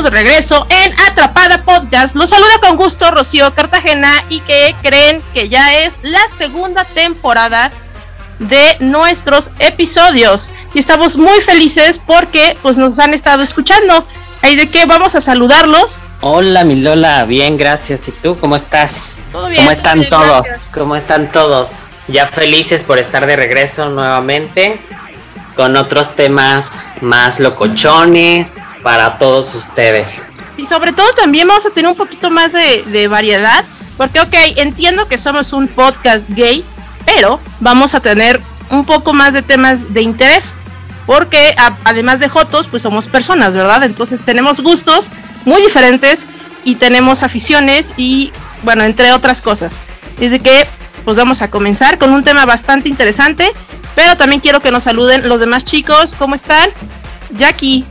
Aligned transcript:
estamos 0.00 0.04
de 0.04 0.24
regreso 0.24 0.66
en 0.70 0.98
Atrapada 1.00 1.62
Podcast. 1.62 2.16
Los 2.16 2.30
saluda 2.30 2.58
con 2.60 2.76
gusto 2.76 3.10
Rocío 3.10 3.52
Cartagena 3.54 4.24
y 4.30 4.40
que 4.40 4.74
creen 4.82 5.20
que 5.34 5.50
ya 5.50 5.80
es 5.80 5.98
la 6.02 6.26
segunda 6.28 6.84
temporada 6.84 7.70
de 8.38 8.78
nuestros 8.80 9.50
episodios. 9.58 10.52
Y 10.72 10.78
estamos 10.78 11.18
muy 11.18 11.40
felices 11.42 11.98
porque 11.98 12.56
pues 12.62 12.78
nos 12.78 12.98
han 12.98 13.12
estado 13.12 13.42
escuchando. 13.42 14.06
Ahí 14.40 14.56
de 14.56 14.70
que 14.70 14.86
vamos 14.86 15.16
a 15.16 15.20
saludarlos. 15.20 15.98
Hola 16.22 16.64
mi 16.64 16.76
Lola, 16.76 17.24
bien, 17.24 17.58
gracias. 17.58 18.08
¿Y 18.08 18.12
tú 18.12 18.38
cómo 18.38 18.56
estás? 18.56 19.16
Todo 19.32 19.48
bien. 19.48 19.58
¿Cómo 19.60 19.70
están 19.70 19.98
bien, 19.98 20.10
todos? 20.10 20.42
gracias. 20.44 20.64
¿Cómo 20.72 20.96
están 20.96 21.30
todos? 21.30 21.82
Ya 22.08 22.26
felices 22.26 22.82
por 22.82 22.98
estar 22.98 23.26
de 23.26 23.36
regreso 23.36 23.90
nuevamente 23.90 24.80
con 25.56 25.76
otros 25.76 26.14
temas 26.14 26.78
más 27.02 27.38
locochones 27.38 28.54
para 28.82 29.18
todos 29.18 29.54
ustedes. 29.54 30.22
Y 30.56 30.66
sobre 30.66 30.92
todo 30.92 31.12
también 31.14 31.48
vamos 31.48 31.64
a 31.66 31.70
tener 31.70 31.90
un 31.90 31.96
poquito 31.96 32.30
más 32.30 32.52
de, 32.52 32.84
de 32.86 33.08
variedad. 33.08 33.64
Porque, 33.96 34.20
ok, 34.20 34.34
entiendo 34.56 35.08
que 35.08 35.18
somos 35.18 35.52
un 35.52 35.68
podcast 35.68 36.24
gay, 36.30 36.64
pero 37.04 37.40
vamos 37.60 37.94
a 37.94 38.00
tener 38.00 38.40
un 38.70 38.84
poco 38.84 39.12
más 39.12 39.34
de 39.34 39.42
temas 39.42 39.92
de 39.92 40.02
interés. 40.02 40.54
Porque 41.06 41.54
a- 41.58 41.74
además 41.84 42.20
de 42.20 42.28
Jotos, 42.28 42.68
pues 42.68 42.82
somos 42.82 43.08
personas, 43.08 43.54
¿verdad? 43.54 43.82
Entonces 43.84 44.22
tenemos 44.22 44.60
gustos 44.60 45.06
muy 45.44 45.60
diferentes 45.62 46.24
y 46.64 46.76
tenemos 46.76 47.22
aficiones 47.22 47.92
y, 47.96 48.32
bueno, 48.62 48.84
entre 48.84 49.12
otras 49.12 49.42
cosas. 49.42 49.76
Desde 50.18 50.40
que, 50.40 50.66
pues 51.04 51.16
vamos 51.16 51.42
a 51.42 51.50
comenzar 51.50 51.98
con 51.98 52.12
un 52.12 52.22
tema 52.22 52.46
bastante 52.46 52.88
interesante. 52.88 53.50
Pero 53.94 54.16
también 54.16 54.40
quiero 54.40 54.60
que 54.60 54.70
nos 54.70 54.84
saluden 54.84 55.28
los 55.28 55.40
demás 55.40 55.64
chicos. 55.64 56.14
¿Cómo 56.18 56.34
están? 56.36 56.70
Jackie. 57.36 57.84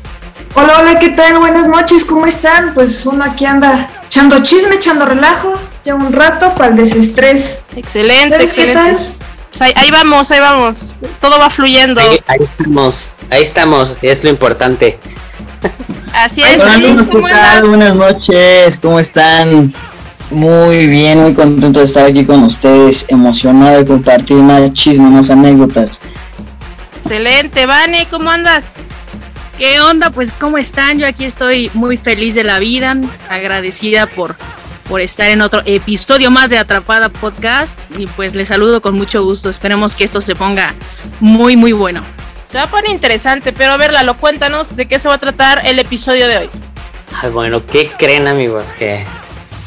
Hola, 0.55 0.79
hola, 0.79 0.99
¿qué 0.99 1.09
tal? 1.09 1.39
Buenas 1.39 1.67
noches, 1.67 2.03
¿cómo 2.05 2.25
están? 2.25 2.73
Pues 2.73 3.05
uno 3.05 3.23
aquí 3.23 3.45
anda 3.45 3.89
echando 4.05 4.41
chisme, 4.41 4.75
echando 4.75 5.05
relajo, 5.05 5.53
ya 5.85 5.95
un 5.95 6.11
rato 6.11 6.53
para 6.55 6.69
el 6.69 6.75
desestrés. 6.75 7.59
Excelente, 7.75 8.35
¿Ustedes 8.35 8.53
qué 8.53 8.61
excelente. 8.71 8.95
tal? 8.97 9.13
Pues 9.49 9.61
ahí, 9.61 9.73
ahí 9.75 9.91
vamos, 9.91 10.31
ahí 10.31 10.39
vamos. 10.39 10.91
Todo 11.21 11.39
va 11.39 11.49
fluyendo. 11.49 12.01
Ahí, 12.01 12.19
ahí 12.27 12.39
estamos, 12.41 13.09
ahí 13.29 13.43
estamos, 13.43 13.97
es 14.01 14.23
lo 14.23 14.29
importante. 14.31 14.99
Así 16.13 16.41
es. 16.41 16.59
Hola. 16.59 17.61
Buenas 17.61 17.95
noches, 17.95 18.79
¿cómo 18.79 18.99
están? 18.99 19.73
Muy 20.31 20.87
bien, 20.87 21.21
muy 21.21 21.33
contento 21.33 21.79
de 21.79 21.85
estar 21.85 22.05
aquí 22.05 22.25
con 22.25 22.43
ustedes, 22.43 23.05
emocionado 23.09 23.77
de 23.77 23.85
compartir 23.85 24.37
más 24.37 24.73
chisme, 24.73 25.09
más 25.09 25.29
anécdotas. 25.29 25.99
Excelente, 26.97 27.65
Vane, 27.65 28.07
¿cómo 28.11 28.29
andas? 28.29 28.65
¿Qué 29.59 29.81
onda? 29.81 30.09
Pues 30.09 30.31
¿cómo 30.31 30.57
están? 30.57 30.99
Yo 30.99 31.05
aquí 31.05 31.25
estoy 31.25 31.69
muy 31.73 31.97
feliz 31.97 32.33
de 32.33 32.45
la 32.45 32.59
vida, 32.59 32.95
agradecida 33.27 34.07
por, 34.07 34.37
por 34.87 35.01
estar 35.01 35.27
en 35.27 35.41
otro 35.41 35.61
episodio 35.65 36.31
más 36.31 36.49
de 36.49 36.57
Atrapada 36.57 37.09
Podcast 37.09 37.77
y 37.97 38.07
pues 38.07 38.35
les 38.35 38.47
saludo 38.47 38.81
con 38.81 38.95
mucho 38.95 39.21
gusto. 39.21 39.49
Esperemos 39.49 39.95
que 39.95 40.05
esto 40.05 40.21
se 40.21 40.33
ponga 40.33 40.73
muy 41.19 41.57
muy 41.57 41.73
bueno. 41.73 42.05
Se 42.45 42.57
va 42.57 42.63
a 42.63 42.67
poner 42.67 42.89
interesante, 42.89 43.51
pero 43.51 43.73
a 43.73 43.77
ver, 43.77 43.91
Lalo, 43.91 44.15
cuéntanos 44.15 44.77
de 44.77 44.87
qué 44.87 44.97
se 44.97 45.09
va 45.09 45.15
a 45.15 45.17
tratar 45.17 45.61
el 45.65 45.77
episodio 45.77 46.29
de 46.29 46.37
hoy. 46.37 46.49
Ay, 47.21 47.29
bueno, 47.29 47.61
¿qué 47.65 47.91
creen 47.99 48.29
amigos? 48.29 48.71
Que, 48.71 49.03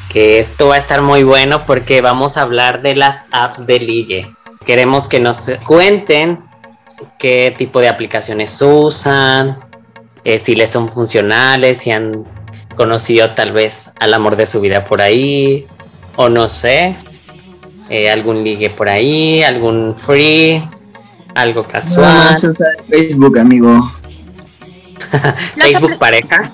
que 0.08 0.38
esto 0.38 0.68
va 0.68 0.76
a 0.76 0.78
estar 0.78 1.02
muy 1.02 1.22
bueno 1.22 1.66
porque 1.66 2.00
vamos 2.00 2.38
a 2.38 2.42
hablar 2.42 2.80
de 2.80 2.96
las 2.96 3.24
apps 3.30 3.66
de 3.66 3.78
ligue. 3.78 4.34
Queremos 4.64 5.06
que 5.06 5.20
nos 5.20 5.50
cuenten 5.66 6.42
qué 7.18 7.54
tipo 7.58 7.80
de 7.80 7.88
aplicaciones 7.88 8.62
usan, 8.62 9.58
eh, 10.24 10.38
si 10.38 10.54
les 10.54 10.70
son 10.70 10.90
funcionales, 10.90 11.78
si 11.78 11.90
han 11.90 12.24
conocido 12.76 13.30
tal 13.30 13.52
vez 13.52 13.90
al 14.00 14.14
amor 14.14 14.36
de 14.36 14.46
su 14.46 14.60
vida 14.60 14.84
por 14.84 15.00
ahí, 15.02 15.66
o 16.16 16.28
no 16.28 16.48
sé, 16.48 16.96
eh, 17.88 18.10
algún 18.10 18.44
ligue 18.44 18.70
por 18.70 18.88
ahí, 18.88 19.42
algún 19.42 19.94
free, 19.94 20.62
algo 21.34 21.64
casual, 21.64 22.36
Facebook, 22.88 23.38
amigo. 23.38 23.92
Facebook 25.56 25.98
parejas. 25.98 26.52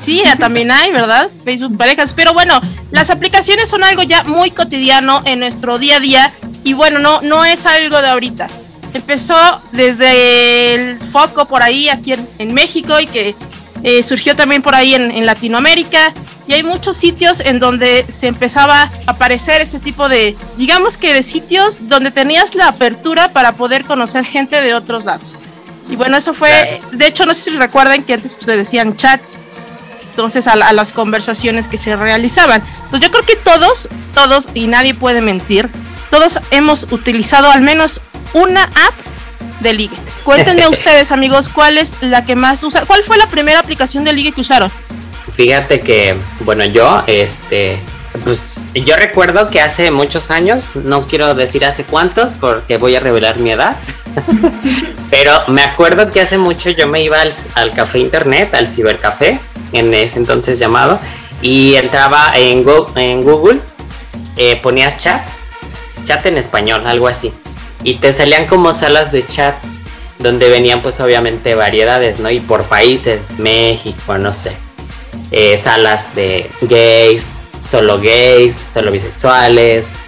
Sí, 0.00 0.22
ya 0.24 0.36
también 0.36 0.70
hay, 0.70 0.92
¿verdad? 0.92 1.28
Facebook 1.44 1.76
parejas. 1.76 2.14
Pero 2.14 2.32
bueno, 2.32 2.60
las 2.90 3.10
aplicaciones 3.10 3.68
son 3.68 3.82
algo 3.82 4.02
ya 4.02 4.22
muy 4.24 4.50
cotidiano 4.50 5.22
en 5.24 5.40
nuestro 5.40 5.78
día 5.78 5.96
a 5.96 6.00
día. 6.00 6.32
Y 6.62 6.74
bueno, 6.74 6.98
no, 6.98 7.20
no 7.22 7.44
es 7.44 7.66
algo 7.66 8.00
de 8.00 8.08
ahorita. 8.08 8.48
Empezó 8.94 9.36
desde 9.72 10.74
el 10.74 10.98
foco 10.98 11.46
por 11.46 11.62
ahí 11.62 11.88
aquí 11.88 12.12
en, 12.12 12.28
en 12.38 12.54
México 12.54 12.98
y 13.00 13.06
que 13.06 13.34
eh, 13.82 14.02
surgió 14.02 14.36
también 14.36 14.62
por 14.62 14.74
ahí 14.74 14.94
en, 14.94 15.10
en 15.10 15.26
Latinoamérica. 15.26 16.12
Y 16.46 16.52
hay 16.52 16.62
muchos 16.62 16.96
sitios 16.96 17.40
en 17.40 17.60
donde 17.60 18.04
se 18.08 18.26
empezaba 18.26 18.82
a 18.82 18.90
aparecer 19.06 19.60
este 19.60 19.78
tipo 19.78 20.08
de, 20.08 20.36
digamos 20.56 20.98
que 20.98 21.14
de 21.14 21.22
sitios 21.22 21.88
donde 21.88 22.10
tenías 22.10 22.54
la 22.54 22.68
apertura 22.68 23.32
para 23.32 23.52
poder 23.52 23.84
conocer 23.84 24.24
gente 24.24 24.60
de 24.60 24.74
otros 24.74 25.04
lados. 25.04 25.36
Y 25.88 25.96
bueno, 25.96 26.16
eso 26.16 26.34
fue, 26.34 26.80
de 26.92 27.06
hecho, 27.06 27.26
no 27.26 27.34
sé 27.34 27.50
si 27.50 27.56
recuerdan 27.56 28.02
que 28.02 28.14
antes 28.14 28.34
pues, 28.34 28.46
le 28.46 28.56
decían 28.56 28.96
chats 28.96 29.38
entonces 30.10 30.48
a 30.48 30.56
las 30.72 30.92
conversaciones 30.92 31.68
que 31.68 31.78
se 31.78 31.96
realizaban. 31.96 32.62
Entonces 32.84 33.08
yo 33.08 33.10
creo 33.10 33.24
que 33.24 33.36
todos, 33.36 33.88
todos, 34.12 34.48
y 34.54 34.66
nadie 34.66 34.92
puede 34.92 35.20
mentir, 35.20 35.70
todos 36.10 36.40
hemos 36.50 36.88
utilizado 36.90 37.50
al 37.50 37.62
menos 37.62 38.00
una 38.32 38.64
app 38.64 38.94
de 39.60 39.72
ligue. 39.74 39.96
Cuéntenme 40.24 40.66
ustedes, 40.68 41.12
amigos, 41.12 41.48
cuál 41.48 41.78
es 41.78 41.96
la 42.00 42.24
que 42.24 42.36
más 42.36 42.62
usan. 42.62 42.86
¿Cuál 42.86 43.02
fue 43.02 43.16
la 43.18 43.26
primera 43.28 43.58
aplicación 43.60 44.04
de 44.04 44.12
ligue 44.12 44.32
que 44.32 44.40
usaron? 44.40 44.70
Fíjate 45.34 45.80
que, 45.80 46.16
bueno, 46.40 46.64
yo, 46.64 47.02
este, 47.06 47.78
pues 48.24 48.64
yo 48.74 48.96
recuerdo 48.96 49.48
que 49.50 49.60
hace 49.60 49.90
muchos 49.90 50.30
años, 50.30 50.74
no 50.76 51.06
quiero 51.06 51.34
decir 51.34 51.64
hace 51.64 51.84
cuántos 51.84 52.32
porque 52.32 52.76
voy 52.78 52.96
a 52.96 53.00
revelar 53.00 53.38
mi 53.38 53.50
edad, 53.52 53.76
pero 55.10 55.32
me 55.48 55.62
acuerdo 55.62 56.10
que 56.10 56.20
hace 56.20 56.36
mucho 56.38 56.70
yo 56.70 56.86
me 56.88 57.02
iba 57.02 57.20
al, 57.20 57.32
al 57.54 57.72
café 57.74 57.98
internet, 57.98 58.54
al 58.54 58.68
cibercafé, 58.68 59.38
en 59.72 59.94
ese 59.94 60.18
entonces 60.18 60.58
llamado, 60.58 60.98
y 61.42 61.74
entraba 61.76 62.32
en, 62.34 62.64
Go- 62.64 62.90
en 62.96 63.22
Google, 63.22 63.60
eh, 64.36 64.58
ponías 64.62 64.98
chat, 64.98 65.22
chat 66.04 66.24
en 66.26 66.38
español, 66.38 66.86
algo 66.86 67.08
así, 67.08 67.32
y 67.84 67.94
te 67.94 68.12
salían 68.12 68.46
como 68.46 68.72
salas 68.72 69.12
de 69.12 69.26
chat 69.26 69.54
donde 70.18 70.48
venían 70.48 70.80
pues 70.80 71.00
obviamente 71.00 71.54
variedades, 71.54 72.20
¿no? 72.20 72.30
Y 72.30 72.40
por 72.40 72.64
países, 72.64 73.30
México, 73.38 74.18
no 74.18 74.34
sé 74.34 74.52
eh, 75.32 75.56
salas 75.56 76.14
de 76.14 76.50
gays, 76.62 77.42
solo 77.60 78.00
gays, 78.00 78.54
solo 78.54 78.90
bisexuales, 78.90 79.98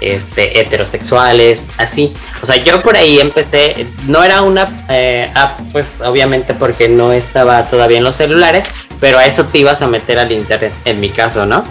este, 0.00 0.60
heterosexuales, 0.60 1.70
así. 1.78 2.12
O 2.42 2.46
sea, 2.46 2.56
yo 2.56 2.82
por 2.82 2.96
ahí 2.96 3.18
empecé, 3.18 3.86
no 4.06 4.22
era 4.22 4.42
una 4.42 4.84
eh, 4.90 5.30
app, 5.34 5.58
pues 5.72 6.00
obviamente 6.02 6.54
porque 6.54 6.88
no 6.88 7.12
estaba 7.12 7.64
todavía 7.64 7.98
en 7.98 8.04
los 8.04 8.16
celulares, 8.16 8.64
pero 9.00 9.18
a 9.18 9.26
eso 9.26 9.46
te 9.46 9.58
ibas 9.58 9.82
a 9.82 9.86
meter 9.86 10.18
al 10.18 10.32
internet, 10.32 10.72
en 10.84 11.00
mi 11.00 11.08
caso, 11.08 11.46
¿no? 11.46 11.64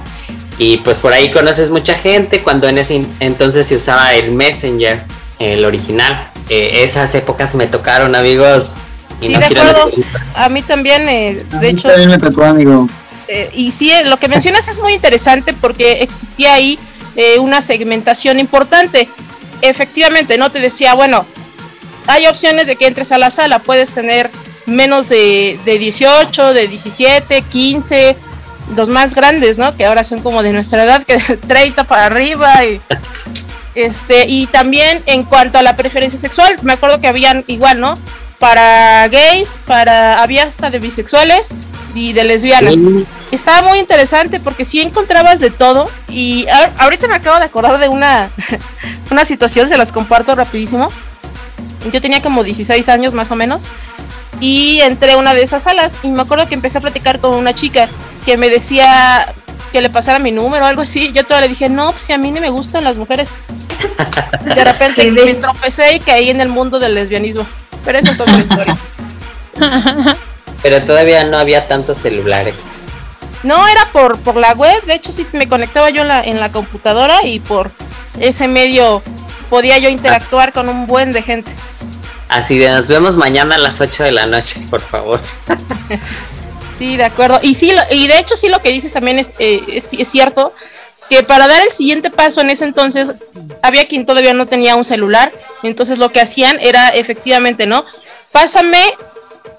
Y 0.57 0.77
pues 0.77 0.97
por 0.99 1.11
ahí 1.11 1.31
conoces 1.31 1.69
mucha 1.69 1.95
gente, 1.95 2.41
cuando 2.41 2.67
en 2.67 2.77
ese 2.77 3.05
entonces 3.19 3.67
se 3.67 3.75
usaba 3.75 4.13
el 4.13 4.31
Messenger, 4.31 5.03
el 5.39 5.65
original. 5.65 6.27
Eh, 6.49 6.83
esas 6.83 7.13
épocas 7.15 7.55
me 7.55 7.67
tocaron, 7.67 8.15
amigos. 8.15 8.73
Y 9.21 9.27
Sí, 9.27 9.33
no 9.33 9.39
de 9.39 9.45
acuerdo. 9.45 9.85
decir- 9.89 10.05
A 10.35 10.49
mí 10.49 10.61
también, 10.61 11.07
eh, 11.09 11.45
A 11.51 11.55
de 11.57 11.73
mí 11.73 11.79
hecho, 11.79 11.87
también 11.87 12.09
me 12.09 12.17
tocó, 12.19 12.43
amigo. 12.43 12.87
Eh, 13.27 13.49
y 13.53 13.71
sí, 13.71 13.91
eh, 13.91 14.03
lo 14.05 14.17
que 14.17 14.27
mencionas 14.27 14.67
es 14.67 14.77
muy 14.79 14.93
interesante 14.93 15.53
porque 15.53 16.03
existía 16.03 16.53
ahí 16.53 16.77
eh, 17.15 17.39
una 17.39 17.61
segmentación 17.61 18.39
importante. 18.39 19.07
Efectivamente, 19.61 20.37
¿no? 20.37 20.51
Te 20.51 20.59
decía, 20.59 20.93
bueno, 20.95 21.25
hay 22.07 22.27
opciones 22.27 22.67
de 22.67 22.75
que 22.75 22.87
entres 22.87 23.11
a 23.13 23.17
la 23.17 23.31
sala, 23.31 23.59
puedes 23.59 23.89
tener 23.89 24.29
menos 24.65 25.09
de, 25.09 25.57
de 25.65 25.79
18, 25.79 26.53
de 26.53 26.67
17, 26.67 27.41
15, 27.41 28.15
los 28.75 28.89
más 28.89 29.15
grandes, 29.15 29.57
¿no? 29.57 29.75
Que 29.77 29.85
ahora 29.85 30.03
son 30.03 30.19
como 30.21 30.43
de 30.43 30.51
nuestra 30.53 30.83
edad, 30.83 31.03
que 31.03 31.17
30 31.47 31.85
para 31.85 32.05
arriba 32.07 32.63
y... 32.65 32.81
Este, 33.75 34.25
y 34.27 34.47
también 34.47 35.03
en 35.05 35.23
cuanto 35.23 35.57
a 35.57 35.61
la 35.61 35.75
preferencia 35.75 36.17
sexual, 36.19 36.57
me 36.61 36.73
acuerdo 36.73 36.99
que 37.01 37.07
habían 37.07 37.43
igual, 37.47 37.79
¿no? 37.79 37.97
Para 38.39 39.07
gays, 39.09 39.59
para 39.65 40.21
había 40.23 40.43
hasta 40.43 40.69
de 40.69 40.79
bisexuales 40.79 41.49
y 41.93 42.11
de 42.13 42.23
lesbianas 42.25 42.73
Sí. 42.73 43.05
estaba 43.31 43.67
muy 43.67 43.79
interesante 43.79 44.39
porque 44.41 44.65
sí 44.65 44.81
encontrabas 44.81 45.39
de 45.39 45.49
todo 45.49 45.89
y 46.09 46.45
a- 46.47 46.71
ahorita 46.79 47.07
me 47.07 47.15
acabo 47.15 47.37
de 47.39 47.45
acordar 47.45 47.77
de 47.79 47.87
una 47.89 48.29
una 49.11 49.23
situación, 49.25 49.69
se 49.69 49.77
las 49.77 49.91
comparto 49.91 50.35
rapidísimo. 50.35 50.89
Yo 51.91 52.01
tenía 52.01 52.21
como 52.21 52.43
16 52.43 52.89
años 52.89 53.13
más 53.13 53.31
o 53.31 53.35
menos 53.35 53.65
y 54.41 54.81
entré 54.81 55.13
a 55.13 55.17
una 55.17 55.33
de 55.33 55.43
esas 55.43 55.63
salas 55.63 55.95
y 56.03 56.09
me 56.09 56.21
acuerdo 56.23 56.47
que 56.47 56.55
empecé 56.55 56.77
a 56.79 56.81
platicar 56.81 57.19
con 57.19 57.31
una 57.33 57.53
chica 57.53 57.87
que 58.25 58.35
me 58.37 58.49
decía 58.49 59.33
que 59.71 59.81
le 59.81 59.89
pasara 59.89 60.19
mi 60.19 60.31
número 60.31 60.65
o 60.65 60.67
algo 60.67 60.81
así. 60.81 61.11
Yo 61.13 61.23
todavía 61.23 61.47
le 61.47 61.53
dije, 61.53 61.69
no, 61.69 61.91
pues 61.91 62.03
si 62.05 62.13
a 62.13 62.17
mí 62.17 62.31
ni 62.31 62.39
me 62.39 62.49
gustan 62.49 62.83
las 62.83 62.95
mujeres. 62.97 63.29
De 64.43 64.63
repente 64.63 65.11
me 65.11 65.33
tropecé 65.35 65.95
y 65.95 65.99
caí 65.99 66.29
en 66.29 66.41
el 66.41 66.49
mundo 66.49 66.79
del 66.79 66.95
lesbianismo. 66.95 67.45
Pero 67.83 67.99
eso 67.99 68.11
es 68.11 68.19
otra 68.19 68.37
historia. 68.37 68.77
Pero 70.61 70.81
todavía 70.81 71.23
no 71.23 71.37
había 71.37 71.67
tantos 71.67 71.97
celulares. 71.97 72.63
No, 73.43 73.67
era 73.67 73.85
por, 73.91 74.17
por 74.19 74.35
la 74.35 74.53
web, 74.53 74.83
de 74.85 74.95
hecho 74.95 75.11
sí 75.11 75.25
me 75.33 75.47
conectaba 75.47 75.91
yo 75.91 76.01
en 76.01 76.07
la, 76.07 76.21
en 76.21 76.39
la 76.39 76.51
computadora 76.51 77.23
y 77.23 77.39
por 77.39 77.69
ese 78.19 78.47
medio 78.47 79.03
podía 79.51 79.77
yo 79.77 79.89
interactuar 79.89 80.51
con 80.51 80.67
un 80.67 80.87
buen 80.87 81.11
de 81.11 81.21
gente. 81.21 81.51
Así 82.27 82.57
de 82.57 82.69
nos 82.69 82.87
vemos 82.87 83.17
mañana 83.17 83.55
a 83.55 83.59
las 83.59 83.81
8 83.81 84.03
de 84.03 84.11
la 84.11 84.25
noche, 84.25 84.59
por 84.69 84.81
favor. 84.81 85.21
sí, 86.75 86.97
de 86.97 87.03
acuerdo. 87.03 87.39
Y 87.43 87.53
sí, 87.53 87.71
y 87.91 88.07
de 88.07 88.17
hecho 88.17 88.35
sí 88.35 88.49
lo 88.49 88.61
que 88.61 88.71
dices 88.71 88.91
también 88.91 89.19
es, 89.19 89.33
eh, 89.37 89.63
es, 89.67 89.93
es 89.93 90.07
cierto 90.07 90.51
que 91.09 91.23
para 91.23 91.47
dar 91.47 91.61
el 91.61 91.71
siguiente 91.71 92.09
paso 92.09 92.41
en 92.41 92.49
ese 92.49 92.65
entonces 92.65 93.13
había 93.61 93.87
quien 93.87 94.05
todavía 94.05 94.33
no 94.33 94.47
tenía 94.47 94.75
un 94.75 94.85
celular, 94.85 95.31
entonces 95.63 95.97
lo 95.97 96.11
que 96.11 96.21
hacían 96.21 96.57
era 96.59 96.89
efectivamente, 96.89 97.65
¿no? 97.67 97.85
Pásame 98.31 98.81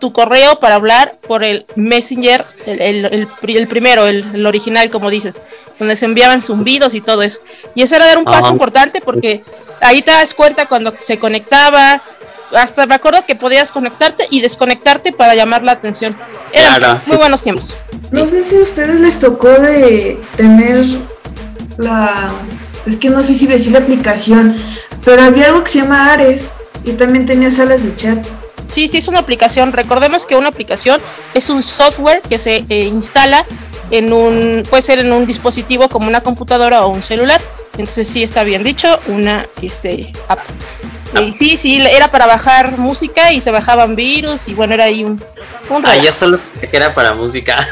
tu 0.00 0.12
correo 0.12 0.58
para 0.60 0.75
hablar 0.75 1.16
por 1.26 1.44
el 1.44 1.64
Messenger, 1.75 2.44
el, 2.66 3.28
primero, 3.69 4.06
el, 4.06 4.44
original, 4.46 4.90
como 4.90 5.10
dices, 5.10 5.40
donde 5.78 5.96
se 5.96 6.04
enviaban 6.04 6.43
zumbidos 6.43 6.94
y 6.94 7.00
todo 7.00 7.22
eso. 7.22 7.40
Y 7.75 7.82
ese 7.82 7.96
era 7.96 8.06
dar 8.06 8.19
un 8.19 8.25
paso 8.25 8.50
importante 8.50 9.00
porque 9.00 9.42
ahí 9.81 10.02
te 10.02 10.10
das 10.10 10.34
cuenta 10.34 10.66
cuando 10.66 10.92
se 10.99 11.19
conectaba, 11.19 12.02
hasta 12.54 12.87
me 12.87 12.94
acuerdo 12.94 13.25
que 13.26 13.34
podías 13.34 13.72
conectarte 13.72 14.26
y 14.31 14.40
desconectarte 14.40 15.12
para 15.12 15.34
llamar 15.34 15.62
la 15.62 15.72
atención. 15.72 16.16
Eran 16.52 17.00
muy 17.06 17.16
buenos 17.16 17.42
tiempos. 17.42 17.76
No 18.10 18.26
sé 18.26 18.44
si 18.44 18.56
a 18.56 18.60
ustedes 18.60 19.00
les 19.00 19.19
tocó 19.19 19.49
de 19.49 20.19
tener 20.37 20.84
la... 21.78 22.32
Es 22.87 22.96
que 22.96 23.11
no 23.11 23.23
sé 23.23 23.34
si 23.34 23.46
decir 23.46 23.73
la 23.73 23.81
aplicación, 23.81 24.56
pero 25.05 25.23
había 25.23 25.46
algo 25.46 25.64
que 25.64 25.70
se 25.70 25.81
llama 25.81 26.12
Ares 26.12 26.50
y 26.84 26.93
también 26.93 27.26
tenía 27.26 27.50
salas 27.50 27.82
de 27.82 27.94
chat. 27.94 28.25
Sí, 28.70 28.88
sí, 28.88 28.99
es 28.99 29.08
una 29.08 29.20
aplicación. 29.20 29.73
Recordemos 29.73 30.26
que 30.26 30.37
una 30.37 30.49
aplicación 30.49 31.00
es 31.34 31.50
un 31.50 31.62
software 31.62 32.23
que 32.28 32.38
se 32.38 32.64
eh, 32.69 32.84
instala 32.84 33.44
en 33.90 34.12
un, 34.12 34.62
puede 34.69 34.82
ser 34.82 34.99
en 34.99 35.12
un 35.12 35.26
dispositivo 35.26 35.88
como 35.88 36.08
una 36.08 36.20
computadora 36.20 36.84
o 36.84 36.88
un 36.88 37.02
celular. 37.02 37.40
Entonces 37.73 38.08
sí 38.08 38.23
está 38.23 38.43
bien 38.44 38.62
dicho, 38.64 38.99
una 39.08 39.46
este 39.62 40.12
app. 40.28 40.40
Y 41.20 41.32
sí, 41.34 41.56
sí, 41.56 41.81
era 41.81 42.08
para 42.08 42.26
bajar 42.26 42.78
música 42.78 43.32
y 43.32 43.40
se 43.40 43.50
bajaban 43.50 43.94
virus 43.96 44.49
y 44.49 44.55
bueno, 44.55 44.75
era 44.75 44.84
ahí 44.84 45.05
un... 45.05 45.23
un 45.70 45.87
ah, 45.87 45.96
yo 45.96 46.11
solo 46.12 46.38
que 46.61 46.76
era 46.76 46.94
para 46.94 47.14
música. 47.14 47.67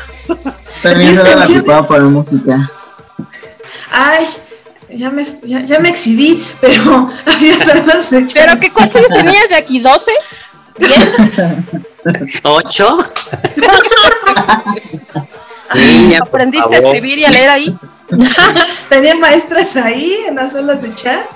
También 0.82 1.18
era 1.18 1.36
la 1.36 1.86
para 1.86 2.04
música. 2.04 2.70
Ay, 3.96 4.26
ya 4.90 5.08
me, 5.10 5.24
ya, 5.44 5.78
me 5.78 5.88
exhibí, 5.88 6.44
pero 6.60 7.08
había 7.26 7.56
salas 7.58 8.10
de 8.10 8.26
¿Pero 8.34 8.58
qué 8.58 8.72
cuántos 8.72 8.96
años 8.96 9.10
tenías, 9.10 9.48
Jackie? 9.50 9.80
¿12? 9.80 10.10
¿10? 10.78 12.40
¿Ocho? 12.42 12.98
¿Aprendiste 16.20 16.74
a 16.74 16.78
escribir 16.78 17.18
y 17.18 17.24
a 17.24 17.30
leer 17.30 17.48
ahí? 17.48 17.78
¿Tenía 18.88 19.14
maestras 19.14 19.76
ahí 19.76 20.12
en 20.26 20.34
las 20.34 20.52
salas 20.52 20.82
de 20.82 20.92
chat? 20.94 21.26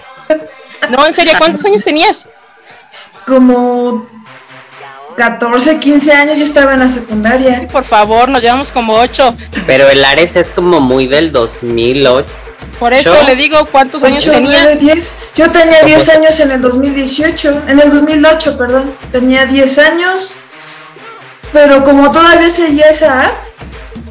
No, 0.91 1.07
en 1.07 1.15
serio, 1.15 1.35
¿cuántos 1.39 1.65
años 1.65 1.85
tenías? 1.85 2.27
Como 3.25 4.07
14, 5.17 5.79
15 5.79 6.13
años, 6.13 6.39
yo 6.39 6.45
estaba 6.45 6.75
en 6.75 6.81
la 6.81 6.89
secundaria. 6.89 7.61
Sí, 7.61 7.67
por 7.67 7.85
favor, 7.85 8.29
nos 8.29 8.43
llevamos 8.43 8.73
como 8.73 8.95
8. 8.95 9.37
Pero 9.67 9.89
el 9.89 10.05
Ares 10.05 10.35
es 10.37 10.51
como 10.51 10.81
muy 10.81 11.07
del 11.07 11.31
2008. 11.33 12.48
Por 12.79 12.93
eso 12.93 13.23
le 13.25 13.35
digo 13.35 13.67
cuántos 13.71 14.03
años 14.05 14.25
tenía. 14.25 14.79
Yo 15.35 15.51
tenía 15.51 15.83
10 15.83 16.09
años 16.11 16.41
en 16.41 16.53
el 16.53 16.61
2018, 16.61 17.63
en 17.67 17.81
el 17.81 17.91
2008, 17.91 18.57
perdón. 18.57 18.93
Tenía 19.11 19.47
10 19.47 19.79
años, 19.79 20.37
pero 21.53 21.83
como 21.83 22.11
todavía 22.13 22.51
seguía 22.51 22.91
esa 22.91 23.27
app, 23.27 23.35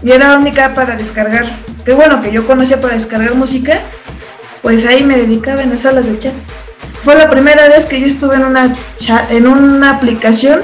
y 0.03 0.11
era 0.11 0.29
la 0.29 0.37
única 0.37 0.73
para 0.75 0.95
descargar, 0.95 1.45
que 1.85 1.93
bueno, 1.93 2.21
que 2.21 2.31
yo 2.31 2.45
conocía 2.45 2.81
para 2.81 2.95
descargar 2.95 3.35
música, 3.35 3.81
pues 4.61 4.85
ahí 4.85 5.03
me 5.03 5.15
dedicaba 5.15 5.63
en 5.63 5.69
las 5.69 5.83
salas 5.83 6.07
de 6.07 6.19
chat. 6.19 6.33
Fue 7.03 7.15
la 7.15 7.29
primera 7.29 7.69
vez 7.69 7.85
que 7.85 8.01
yo 8.01 8.05
estuve 8.05 8.35
en 8.35 8.43
una, 8.43 8.75
en 9.29 9.47
una 9.47 9.91
aplicación, 9.91 10.61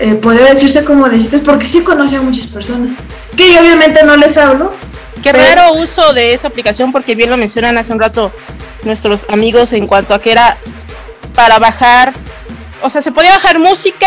eh, 0.00 0.14
podría 0.14 0.46
decirse 0.46 0.84
como 0.84 1.08
de 1.08 1.18
porque 1.44 1.66
sí 1.66 1.82
conocía 1.82 2.18
a 2.18 2.22
muchas 2.22 2.48
personas, 2.48 2.96
que 3.36 3.52
yo 3.52 3.60
obviamente 3.60 4.02
no 4.02 4.16
les 4.16 4.36
hablo, 4.36 4.74
Qué 5.22 5.32
raro 5.32 5.74
uso 5.74 6.12
de 6.12 6.32
esa 6.32 6.48
aplicación 6.48 6.92
porque 6.92 7.14
bien 7.14 7.30
lo 7.30 7.36
mencionan 7.36 7.78
hace 7.78 7.92
un 7.92 8.00
rato 8.00 8.32
nuestros 8.82 9.26
amigos 9.28 9.72
en 9.72 9.86
cuanto 9.86 10.14
a 10.14 10.20
que 10.20 10.32
era 10.32 10.56
para 11.34 11.58
bajar, 11.58 12.12
o 12.82 12.90
sea, 12.90 13.02
se 13.02 13.12
podía 13.12 13.32
bajar 13.32 13.58
música, 13.58 14.06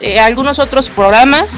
eh, 0.00 0.20
algunos 0.20 0.58
otros 0.58 0.88
programas, 0.88 1.48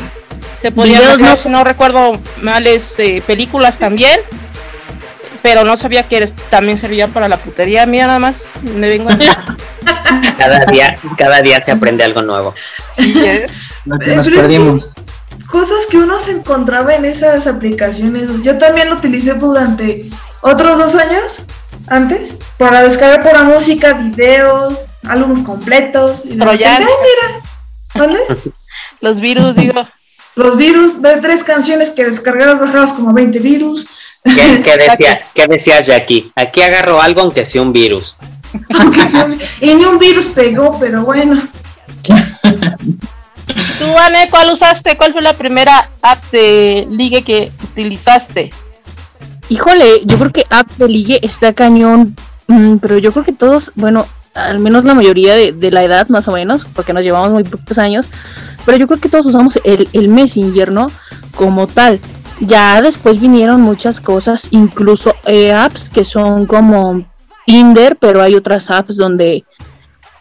se 0.60 0.72
podía 0.72 1.00
bajar, 1.00 1.38
si 1.38 1.48
no 1.48 1.64
recuerdo 1.64 2.18
males, 2.40 2.98
eh, 2.98 3.22
películas 3.26 3.78
también, 3.78 4.20
pero 5.42 5.64
no 5.64 5.76
sabía 5.76 6.02
que 6.04 6.26
también 6.50 6.78
servía 6.78 7.08
para 7.08 7.28
la 7.28 7.36
putería. 7.36 7.86
Mira, 7.86 8.06
nada 8.06 8.18
más 8.18 8.50
me 8.62 8.88
vengo. 8.88 9.10
cada 10.38 10.64
día, 10.64 10.98
cada 11.16 11.42
día 11.42 11.60
se 11.60 11.72
aprende 11.72 12.04
algo 12.04 12.22
nuevo. 12.22 12.54
Sí, 12.92 13.14
¿eh? 13.18 13.46
que 14.04 14.16
nos 14.16 14.28
perdimos 14.28 14.94
cosas 15.46 15.86
que 15.90 15.98
uno 15.98 16.18
se 16.18 16.32
encontraba 16.32 16.94
en 16.94 17.04
esas 17.04 17.46
aplicaciones. 17.46 18.42
Yo 18.42 18.58
también 18.58 18.90
lo 18.90 18.96
utilicé 18.96 19.34
durante 19.34 20.10
otros 20.40 20.78
dos 20.78 20.94
años 20.96 21.46
antes 21.88 22.38
para 22.58 22.82
descargar 22.82 23.22
por 23.22 23.32
la 23.32 23.44
música, 23.44 23.92
videos, 23.94 24.82
álbumes 25.04 25.42
completos. 25.44 26.24
Y 26.24 26.36
Pero 26.36 26.54
ya. 26.54 26.78
mira! 26.78 27.40
¿Dónde? 27.94 28.20
Los 29.00 29.20
virus, 29.20 29.56
digo. 29.56 29.86
Los 30.34 30.56
virus, 30.56 31.00
de 31.00 31.16
tres 31.16 31.44
canciones 31.44 31.90
que 31.90 32.04
descargabas, 32.04 32.60
bajabas 32.60 32.92
como 32.92 33.12
20 33.12 33.38
virus. 33.40 33.86
¿Qué, 34.22 34.76
decía, 34.76 35.22
¿qué 35.34 35.46
decías, 35.46 35.86
Jackie? 35.86 36.30
Aquí 36.34 36.60
agarro 36.62 37.00
algo 37.00 37.22
aunque 37.22 37.44
sea 37.44 37.62
un 37.62 37.72
virus. 37.72 38.16
y 39.60 39.74
ni 39.74 39.84
un 39.84 39.98
virus 39.98 40.26
pegó, 40.26 40.78
pero 40.78 41.04
bueno. 41.04 41.40
Tú, 43.46 43.86
Anne, 43.98 44.28
¿cuál 44.30 44.52
usaste? 44.52 44.96
¿Cuál 44.96 45.12
fue 45.12 45.22
la 45.22 45.34
primera 45.34 45.90
app 46.02 46.22
de 46.32 46.86
ligue 46.90 47.22
que 47.22 47.52
utilizaste? 47.62 48.50
Híjole, 49.48 50.02
yo 50.04 50.18
creo 50.18 50.32
que 50.32 50.44
app 50.50 50.68
de 50.72 50.88
ligue 50.88 51.20
está 51.22 51.52
cañón, 51.52 52.16
mm, 52.48 52.76
pero 52.78 52.98
yo 52.98 53.12
creo 53.12 53.24
que 53.24 53.32
todos, 53.32 53.70
bueno, 53.76 54.06
al 54.34 54.58
menos 54.58 54.84
la 54.84 54.94
mayoría 54.94 55.34
de, 55.34 55.70
la 55.70 55.84
edad 55.84 56.08
más 56.08 56.26
o 56.26 56.32
menos, 56.32 56.66
porque 56.74 56.92
nos 56.92 57.04
llevamos 57.04 57.30
muy 57.30 57.44
pocos 57.44 57.78
años, 57.78 58.08
pero 58.64 58.78
yo 58.78 58.88
creo 58.88 59.00
que 59.00 59.08
todos 59.08 59.26
usamos 59.26 59.58
el, 59.62 59.88
el 59.92 60.08
Messenger, 60.08 60.72
¿no? 60.72 60.90
Como 61.34 61.68
tal. 61.68 62.00
Ya 62.40 62.82
después 62.82 63.20
vinieron 63.20 63.62
muchas 63.62 64.00
cosas, 64.00 64.48
incluso 64.50 65.14
eh, 65.24 65.52
apps 65.52 65.88
que 65.88 66.04
son 66.04 66.46
como 66.46 67.06
Tinder, 67.46 67.96
pero 67.96 68.20
hay 68.20 68.34
otras 68.34 68.70
apps 68.70 68.96
donde, 68.96 69.44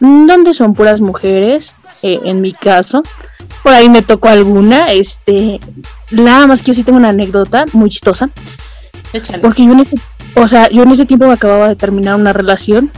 donde 0.00 0.54
son 0.54 0.72
puras 0.72 1.00
mujeres 1.00 1.74
eh, 2.02 2.20
en 2.24 2.40
mi 2.40 2.52
caso. 2.52 3.02
Por 3.62 3.72
ahí 3.72 3.88
me 3.88 4.02
tocó 4.02 4.28
alguna, 4.28 4.84
este, 4.84 5.60
nada 6.10 6.46
más 6.46 6.60
que 6.60 6.68
yo 6.68 6.74
sí 6.74 6.84
tengo 6.84 6.98
una 6.98 7.08
anécdota 7.08 7.64
muy 7.72 7.90
chistosa. 7.90 8.30
Porque 9.40 9.64
yo 9.64 9.72
en 9.72 9.80
ese, 9.80 9.96
o 10.34 10.46
sea, 10.46 10.68
yo 10.70 10.82
en 10.82 10.90
ese 10.90 11.06
tiempo 11.06 11.26
me 11.26 11.34
acababa 11.34 11.68
de 11.68 11.76
terminar 11.76 12.14
una 12.16 12.32
relación 12.32 12.90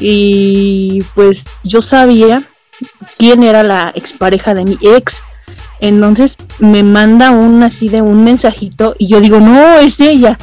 y 0.00 1.02
pues 1.14 1.44
yo 1.62 1.80
sabía 1.80 2.42
quién 3.18 3.42
era 3.42 3.62
la 3.62 3.92
expareja 3.94 4.54
de 4.54 4.64
mi 4.64 4.78
ex. 4.82 5.22
Entonces 5.80 6.36
me 6.58 6.82
manda 6.82 7.30
un 7.30 7.62
así 7.62 7.88
de 7.88 8.02
un 8.02 8.24
mensajito 8.24 8.94
y 8.98 9.08
yo 9.08 9.20
digo, 9.20 9.40
no, 9.40 9.78
es 9.78 10.00
ella. 10.00 10.38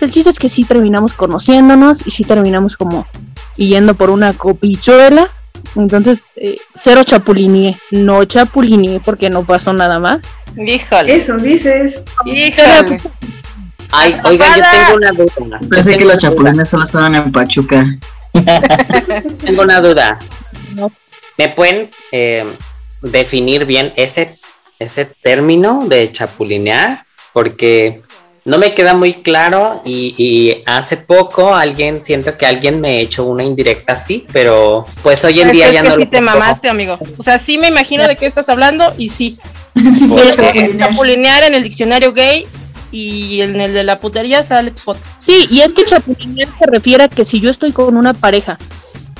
el 0.00 0.10
chiste 0.10 0.30
es 0.30 0.38
que 0.38 0.48
sí 0.48 0.64
terminamos 0.64 1.12
conociéndonos 1.12 2.06
y 2.06 2.10
sí 2.10 2.24
terminamos 2.24 2.76
como 2.76 3.06
yendo 3.56 3.94
por 3.94 4.10
una 4.10 4.32
copichuela 4.32 5.28
entonces, 5.76 6.24
eh, 6.36 6.58
cero 6.74 7.02
chapulinie, 7.04 7.78
no 7.90 8.24
chapulinie 8.24 9.00
porque 9.00 9.30
no 9.30 9.44
pasó 9.44 9.72
nada 9.72 9.98
más. 9.98 10.20
Híjole. 10.56 11.14
Eso 11.14 11.38
dices. 11.38 12.02
Híjole. 12.24 13.00
Ay, 13.92 14.16
oiga, 14.24 14.56
yo 14.56 14.62
tengo 14.62 14.96
una 14.96 15.12
duda. 15.12 15.60
Pensé 15.68 15.96
que 15.96 16.04
los 16.04 16.18
chapulines 16.18 16.68
solo 16.68 16.84
estaban 16.84 17.14
en 17.14 17.32
Pachuca. 17.32 17.86
tengo 19.44 19.62
una 19.62 19.80
duda. 19.80 20.18
¿Me 21.36 21.48
pueden 21.48 21.90
eh, 22.12 22.44
definir 23.02 23.64
bien 23.64 23.92
ese, 23.96 24.38
ese 24.78 25.06
término 25.06 25.86
de 25.88 26.12
chapulinear? 26.12 27.04
Porque 27.32 28.02
no 28.50 28.58
me 28.58 28.74
queda 28.74 28.94
muy 28.94 29.14
claro 29.14 29.80
y, 29.84 30.56
hace 30.66 30.96
poco 30.96 31.54
alguien, 31.54 32.02
siento 32.02 32.36
que 32.36 32.46
alguien 32.46 32.80
me 32.80 33.00
hecho 33.00 33.24
una 33.24 33.44
indirecta 33.44 33.92
así, 33.92 34.26
pero 34.32 34.84
pues 35.04 35.24
hoy 35.24 35.40
en 35.40 35.48
pues 35.48 35.56
día 35.56 35.70
ya 35.70 35.84
no 35.84 35.94
sí 35.94 36.04
te 36.06 36.20
mamaste, 36.20 36.68
amigo. 36.68 36.98
O 37.16 37.22
sea, 37.22 37.38
sí 37.38 37.58
me 37.58 37.68
imagino 37.68 38.08
de 38.08 38.16
qué 38.16 38.26
estás 38.26 38.48
hablando 38.48 38.92
y 38.98 39.10
sí. 39.10 39.38
sí 39.76 40.10
chapulinear 40.76 41.44
en 41.44 41.54
el 41.54 41.62
diccionario 41.62 42.12
gay 42.12 42.44
y 42.90 43.40
en 43.40 43.60
el 43.60 43.72
de 43.72 43.84
la 43.84 44.00
putería 44.00 44.42
sale 44.42 44.72
tu 44.72 44.82
foto. 44.82 45.00
Sí, 45.20 45.46
y 45.48 45.60
es 45.60 45.72
que 45.72 45.84
chapulinear 45.84 46.48
se 46.58 46.66
refiere 46.66 47.04
a 47.04 47.08
que 47.08 47.24
si 47.24 47.38
yo 47.38 47.50
estoy 47.50 47.70
con 47.70 47.96
una 47.96 48.14
pareja 48.14 48.58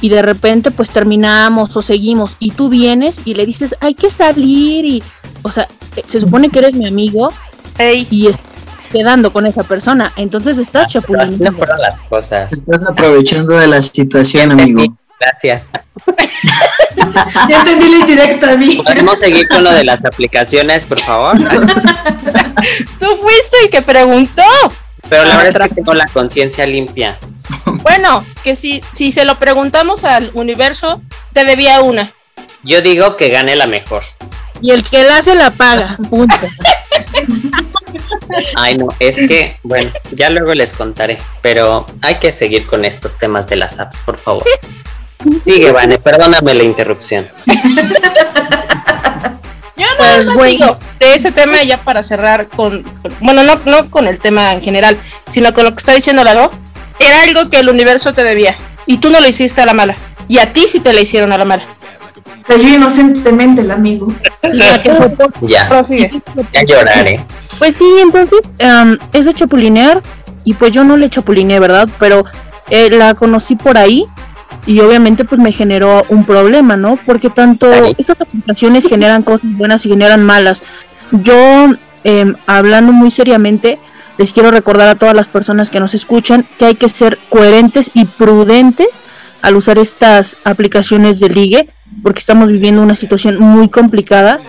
y 0.00 0.08
de 0.08 0.22
repente 0.22 0.72
pues 0.72 0.90
terminamos 0.90 1.76
o 1.76 1.82
seguimos 1.82 2.34
y 2.40 2.50
tú 2.50 2.68
vienes 2.68 3.20
y 3.24 3.34
le 3.34 3.46
dices, 3.46 3.76
hay 3.78 3.94
que 3.94 4.10
salir 4.10 4.84
y, 4.84 5.04
o 5.42 5.52
sea, 5.52 5.68
se 6.08 6.18
supone 6.18 6.48
que 6.48 6.58
eres 6.58 6.74
mi 6.74 6.88
amigo 6.88 7.32
Ey, 7.80 8.06
y 8.10 8.26
estás 8.26 8.49
quedando 8.90 9.32
con 9.32 9.46
esa 9.46 9.62
persona. 9.64 10.12
Entonces 10.16 10.58
estás 10.58 10.92
Pero 10.92 11.20
así 11.20 11.32
no 11.32 11.38
chapulineando. 11.38 11.58
fueron 11.58 11.80
las 11.80 12.02
cosas. 12.02 12.52
Estás 12.52 12.82
aprovechando 12.84 13.54
de 13.56 13.66
la 13.66 13.80
situación, 13.80 14.52
amigo. 14.52 14.96
Gracias. 15.18 15.68
Ya 17.48 17.58
entendí 17.58 17.88
la 17.88 17.96
indirecta, 17.98 18.54
vi. 18.56 18.82
¿Podemos 18.82 19.18
seguir 19.18 19.48
con 19.48 19.64
lo 19.64 19.72
de 19.72 19.84
las 19.84 20.04
aplicaciones, 20.04 20.86
por 20.86 21.00
favor? 21.00 21.36
tú 22.98 23.06
fuiste 23.16 23.56
el 23.64 23.70
que 23.70 23.82
preguntó. 23.82 24.42
Pero 25.08 25.24
la 25.24 25.36
verdad 25.36 25.62
es 25.62 25.68
que 25.68 25.74
tengo 25.76 25.94
la 25.94 26.06
conciencia 26.06 26.66
limpia. 26.66 27.18
Bueno, 27.64 28.24
que 28.44 28.56
si, 28.56 28.82
si 28.94 29.12
se 29.12 29.24
lo 29.24 29.38
preguntamos 29.38 30.04
al 30.04 30.30
universo, 30.34 31.00
te 31.32 31.44
debía 31.44 31.80
una. 31.80 32.12
Yo 32.62 32.80
digo 32.82 33.16
que 33.16 33.28
gane 33.28 33.56
la 33.56 33.66
mejor. 33.66 34.02
Y 34.60 34.72
el 34.72 34.84
que 34.84 35.02
la 35.04 35.18
hace 35.18 35.34
la 35.34 35.50
paga. 35.50 35.96
Punto. 36.08 36.34
Ay, 38.56 38.76
no, 38.78 38.88
es 38.98 39.16
que, 39.16 39.56
bueno, 39.62 39.90
ya 40.12 40.30
luego 40.30 40.54
les 40.54 40.72
contaré. 40.74 41.18
Pero 41.42 41.86
hay 42.02 42.16
que 42.16 42.32
seguir 42.32 42.66
con 42.66 42.84
estos 42.84 43.16
temas 43.18 43.48
de 43.48 43.56
las 43.56 43.78
apps, 43.80 44.00
por 44.00 44.16
favor. 44.18 44.44
Sigue, 45.44 45.70
Vane, 45.72 45.98
perdóname 45.98 46.54
la 46.54 46.62
interrupción. 46.62 47.28
Yo 49.76 49.86
no 49.86 49.96
Pues, 49.98 50.26
bueno. 50.26 50.44
digo 50.50 50.78
de 50.98 51.14
ese 51.14 51.32
tema 51.32 51.62
ya 51.62 51.78
para 51.78 52.02
cerrar 52.02 52.48
con, 52.48 52.82
con- 52.82 53.14
bueno, 53.20 53.42
no, 53.42 53.60
no 53.64 53.90
con 53.90 54.06
el 54.06 54.18
tema 54.18 54.52
en 54.52 54.60
general, 54.62 54.96
sino 55.26 55.52
con 55.54 55.64
lo 55.64 55.70
que 55.72 55.78
está 55.78 55.92
diciendo 55.94 56.22
Lalo, 56.24 56.50
era 56.98 57.22
algo 57.22 57.48
que 57.50 57.58
el 57.58 57.68
universo 57.68 58.12
te 58.12 58.22
debía 58.24 58.54
y 58.86 58.98
tú 58.98 59.10
no 59.10 59.20
lo 59.20 59.26
hiciste 59.28 59.60
a 59.62 59.66
la 59.66 59.72
mala 59.74 59.96
y 60.28 60.38
a 60.38 60.52
ti 60.52 60.66
sí 60.68 60.80
te 60.80 60.92
la 60.92 61.00
hicieron 61.00 61.32
a 61.32 61.38
la 61.38 61.44
mala. 61.46 61.64
Cayó 62.50 62.68
inocentemente 62.68 63.62
el 63.62 63.70
amigo. 63.70 64.12
Ya, 65.42 65.68
Prosigue. 65.68 66.10
ya 66.52 66.64
lloraré. 66.64 67.24
Pues 67.60 67.76
sí, 67.76 67.84
entonces 68.02 68.40
em, 68.58 68.98
es 69.12 69.24
de 69.24 69.32
chapulinear 69.34 70.02
y 70.44 70.54
pues 70.54 70.72
yo 70.72 70.82
no 70.82 70.96
le 70.96 71.08
chapulineé, 71.08 71.60
¿verdad? 71.60 71.88
Pero 72.00 72.24
eh, 72.68 72.90
la 72.90 73.14
conocí 73.14 73.54
por 73.54 73.78
ahí 73.78 74.06
y 74.66 74.80
obviamente 74.80 75.24
pues 75.24 75.40
me 75.40 75.52
generó 75.52 76.04
un 76.08 76.24
problema, 76.24 76.76
¿no? 76.76 76.98
Porque 77.06 77.30
tanto 77.30 77.72
Ahí. 77.72 77.94
esas 77.98 78.20
aplicaciones 78.20 78.88
generan 78.88 79.22
cosas 79.22 79.42
buenas 79.44 79.86
y 79.86 79.90
generan 79.90 80.24
malas. 80.24 80.64
Yo, 81.12 81.68
em, 82.02 82.34
hablando 82.48 82.90
muy 82.92 83.12
seriamente, 83.12 83.78
les 84.18 84.32
quiero 84.32 84.50
recordar 84.50 84.88
a 84.88 84.96
todas 84.96 85.14
las 85.14 85.28
personas 85.28 85.70
que 85.70 85.78
nos 85.78 85.94
escuchan 85.94 86.44
que 86.58 86.64
hay 86.64 86.74
que 86.74 86.88
ser 86.88 87.18
coherentes 87.28 87.92
y 87.94 88.06
prudentes 88.06 88.88
al 89.42 89.54
usar 89.54 89.78
estas 89.78 90.38
aplicaciones 90.44 91.20
de 91.20 91.28
ligue, 91.28 91.68
porque 92.02 92.20
estamos 92.20 92.50
viviendo 92.50 92.82
una 92.82 92.96
situación 92.96 93.38
muy 93.38 93.68
complicada 93.68 94.40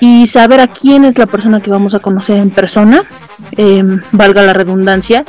y 0.00 0.26
saber 0.26 0.60
a 0.60 0.68
quién 0.68 1.04
es 1.04 1.18
la 1.18 1.26
persona 1.26 1.60
que 1.60 1.70
vamos 1.70 1.94
a 1.94 2.00
conocer 2.00 2.38
en 2.38 2.50
persona, 2.50 3.02
em, 3.56 4.00
valga 4.12 4.42
la 4.42 4.52
redundancia, 4.52 5.24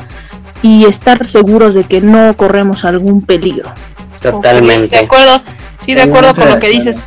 y 0.62 0.86
estar 0.86 1.26
seguros 1.26 1.74
de 1.74 1.84
que 1.84 2.02
no 2.02 2.36
corremos 2.38 2.86
algún 2.86 3.22
peligro. 3.22 3.74
De 4.22 4.32
Totalmente. 4.32 4.98
acuerdo, 4.98 5.42
sí, 5.84 5.94
de 5.94 6.04
acuerdo 6.04 6.36
con 6.36 6.50
lo 6.50 6.60
que 6.60 6.70
dices. 6.70 7.04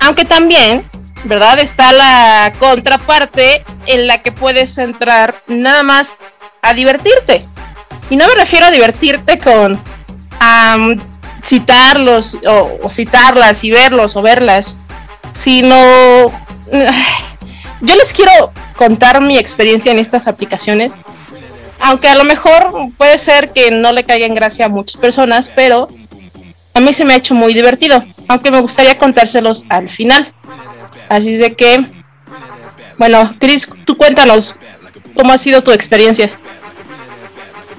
Aunque 0.00 0.24
también, 0.24 0.84
¿verdad? 1.24 1.58
Está 1.60 1.92
la 1.92 2.52
contraparte 2.58 3.64
en 3.86 4.06
la 4.06 4.18
que 4.22 4.32
puedes 4.32 4.78
entrar 4.78 5.42
nada 5.46 5.82
más 5.82 6.16
a 6.62 6.74
divertirte. 6.74 7.44
Y 8.10 8.16
no 8.16 8.26
me 8.26 8.34
refiero 8.34 8.66
a 8.66 8.70
divertirte 8.70 9.38
con 9.38 9.80
citarlos 11.48 12.36
o, 12.46 12.90
citarlas 12.90 13.64
y 13.64 13.70
verlos 13.70 14.16
o 14.16 14.22
verlas, 14.22 14.76
sino 15.32 15.74
yo 17.80 17.96
les 17.96 18.12
quiero 18.12 18.52
contar 18.76 19.22
mi 19.22 19.38
experiencia 19.38 19.90
en 19.90 19.98
estas 19.98 20.28
aplicaciones. 20.28 20.98
Aunque 21.80 22.08
a 22.08 22.16
lo 22.16 22.24
mejor 22.24 22.72
puede 22.98 23.18
ser 23.18 23.50
que 23.50 23.70
no 23.70 23.92
le 23.92 24.04
caiga 24.04 24.26
en 24.26 24.34
gracia 24.34 24.66
a 24.66 24.68
muchas 24.68 25.00
personas, 25.00 25.50
pero 25.54 25.88
a 26.74 26.80
mí 26.80 26.92
se 26.92 27.04
me 27.04 27.14
ha 27.14 27.16
hecho 27.16 27.34
muy 27.34 27.54
divertido, 27.54 28.04
aunque 28.28 28.50
me 28.50 28.60
gustaría 28.60 28.98
contárselos 28.98 29.64
al 29.68 29.88
final. 29.88 30.34
Así 31.08 31.36
de 31.36 31.54
que, 31.54 31.86
bueno, 32.98 33.32
Chris, 33.38 33.68
tú 33.86 33.96
cuéntanos 33.96 34.56
cómo 35.14 35.32
ha 35.32 35.38
sido 35.38 35.62
tu 35.62 35.70
experiencia. 35.70 36.30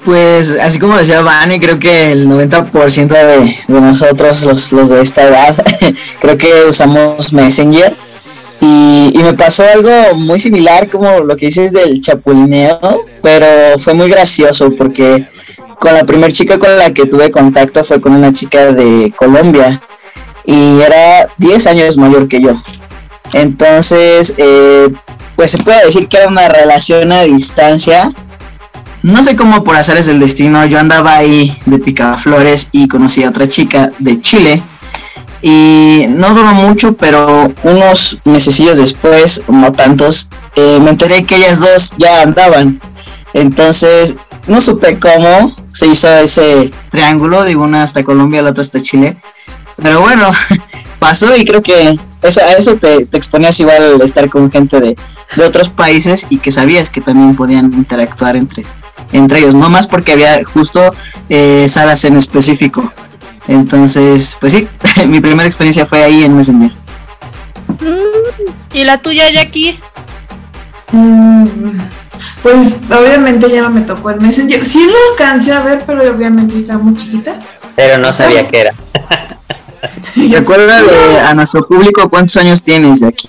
Pues 0.10 0.58
así 0.60 0.80
como 0.80 0.98
decía 0.98 1.22
Vane, 1.22 1.60
creo 1.60 1.78
que 1.78 2.12
el 2.12 2.28
90% 2.28 3.10
de, 3.10 3.80
nosotros, 3.80 4.44
los, 4.44 4.72
los 4.72 4.90
de 4.90 5.04
esta 5.04 5.22
edad, 5.22 5.56
creo 6.20 6.36
que 6.36 6.64
usamos 6.68 7.32
Messenger. 7.32 7.96
Y, 8.60 9.12
y 9.14 9.20
me 9.20 9.36
pasó 9.36 9.66
algo 9.72 10.16
muy 10.16 10.40
similar 10.40 10.90
como 10.90 11.20
lo 11.20 11.36
que 11.38 11.46
dices 11.46 11.74
del 11.74 12.02
chapulineo, 12.02 13.06
pero 13.22 13.78
fue 13.78 13.94
muy 13.94 14.10
gracioso 14.10 14.72
porque 14.76 15.28
con 15.80 15.94
la 15.94 16.04
primera 16.06 16.34
chica 16.34 16.58
con 16.58 16.76
la 16.76 16.92
que 16.92 17.06
tuve 17.06 17.30
contacto 17.30 17.84
fue 17.84 18.02
con 18.02 18.14
una 18.14 18.34
chica 18.34 18.72
de 18.72 19.14
Colombia 19.16 19.80
y 20.44 20.82
era 20.82 21.30
10 21.38 21.68
años 21.68 21.98
mayor 21.98 22.28
que 22.28 22.42
yo. 22.42 22.60
Entonces, 23.34 24.34
eh, 24.38 24.90
pues 25.36 25.52
se 25.52 25.60
puede 25.60 25.86
decir 25.86 26.08
que 26.08 26.18
era 26.18 26.28
una 26.28 26.50
relación 26.50 27.12
a 27.12 27.22
distancia, 27.22 28.12
no 29.02 29.24
sé 29.24 29.36
cómo 29.36 29.64
por 29.64 29.76
azares 29.76 30.08
del 30.08 30.20
destino, 30.20 30.66
yo 30.66 30.80
andaba 30.80 31.16
ahí 31.16 31.58
de 31.66 31.80
picaflores 31.80 32.70
y 32.72 32.88
conocí 32.88 33.24
a 33.24 33.30
otra 33.30 33.48
chica 33.48 33.92
de 34.00 34.22
Chile. 34.22 34.62
Y 35.42 36.06
no 36.10 36.34
duró 36.34 36.54
mucho, 36.54 36.98
pero 36.98 37.54
unos 37.64 38.20
mesecillos 38.26 38.78
después, 38.78 39.44
no 39.48 39.72
tantos, 39.72 40.30
eh, 40.56 40.80
me 40.82 40.90
enteré 40.90 41.24
que 41.24 41.38
ellas 41.38 41.62
dos 41.62 41.94
ya 41.98 42.22
andaban. 42.22 42.82
Entonces, 43.34 44.18
no 44.48 44.60
supe 44.60 45.00
cómo 45.00 45.56
se 45.72 45.88
hizo 45.88 46.10
ese 46.10 46.74
triángulo, 46.92 47.44
de 47.46 47.56
una 47.56 47.84
hasta 47.84 48.04
Colombia, 48.04 48.42
la 48.42 48.50
otra 48.50 48.62
hasta 48.62 48.82
Chile. 48.82 49.22
Pero 49.82 50.02
bueno, 50.02 50.30
pasó 51.00 51.34
y 51.38 51.46
creo 51.46 51.64
que 51.64 51.98
eso, 52.22 52.42
a 52.42 52.54
eso 52.56 52.76
te, 52.76 53.08
exponías 53.14 53.58
igual 53.62 53.94
al 53.94 54.02
estar 54.02 54.30
con 54.30 54.52
gente 54.52 54.82
de 54.82 54.96
otros 55.46 55.70
países 55.70 56.28
y 56.30 56.40
que 56.40 56.52
sabías 56.52 56.90
que 56.90 57.00
también 57.00 57.38
podían 57.38 57.72
interactuar 57.74 58.36
entre, 58.36 58.66
entre 59.12 59.40
ellos, 59.40 59.56
no 59.56 59.70
más 59.70 59.88
porque 59.88 60.14
había 60.14 60.44
justo 60.46 60.94
eh, 61.30 61.68
salas 61.70 62.04
en 62.06 62.18
específico. 62.18 62.92
Entonces, 63.48 64.38
pues 64.40 64.54
sí, 64.54 64.68
mi 65.08 65.20
primera 65.20 65.46
experiencia 65.46 65.86
fue 65.86 66.04
ahí 66.04 66.24
en 66.24 66.36
Messenger. 66.36 66.72
¿Y 68.74 68.84
la 68.84 69.02
tuya, 69.02 69.32
Jackie? 69.32 69.80
Mm, 70.92 71.80
Pues 72.44 72.78
obviamente 72.90 73.50
ya 73.50 73.62
no 73.62 73.70
me 73.70 73.82
tocó 73.82 74.12
el 74.12 74.22
Messenger. 74.22 74.64
Sí 74.64 74.86
lo 74.86 75.12
alcancé 75.12 75.54
a 75.54 75.62
ver, 75.62 75.84
pero 75.86 76.12
obviamente 76.12 76.58
estaba 76.58 76.80
muy 76.82 76.96
chiquita. 76.96 77.40
Pero 77.76 77.98
no 77.98 78.12
sabía 78.12 78.48
qué 78.48 78.62
era. 78.62 78.74
Recuérdale 80.30 81.20
a 81.22 81.34
nuestro 81.34 81.68
público 81.68 82.10
cuántos 82.10 82.38
años 82.38 82.64
tienes 82.64 83.00
de 83.00 83.08
aquí. 83.08 83.28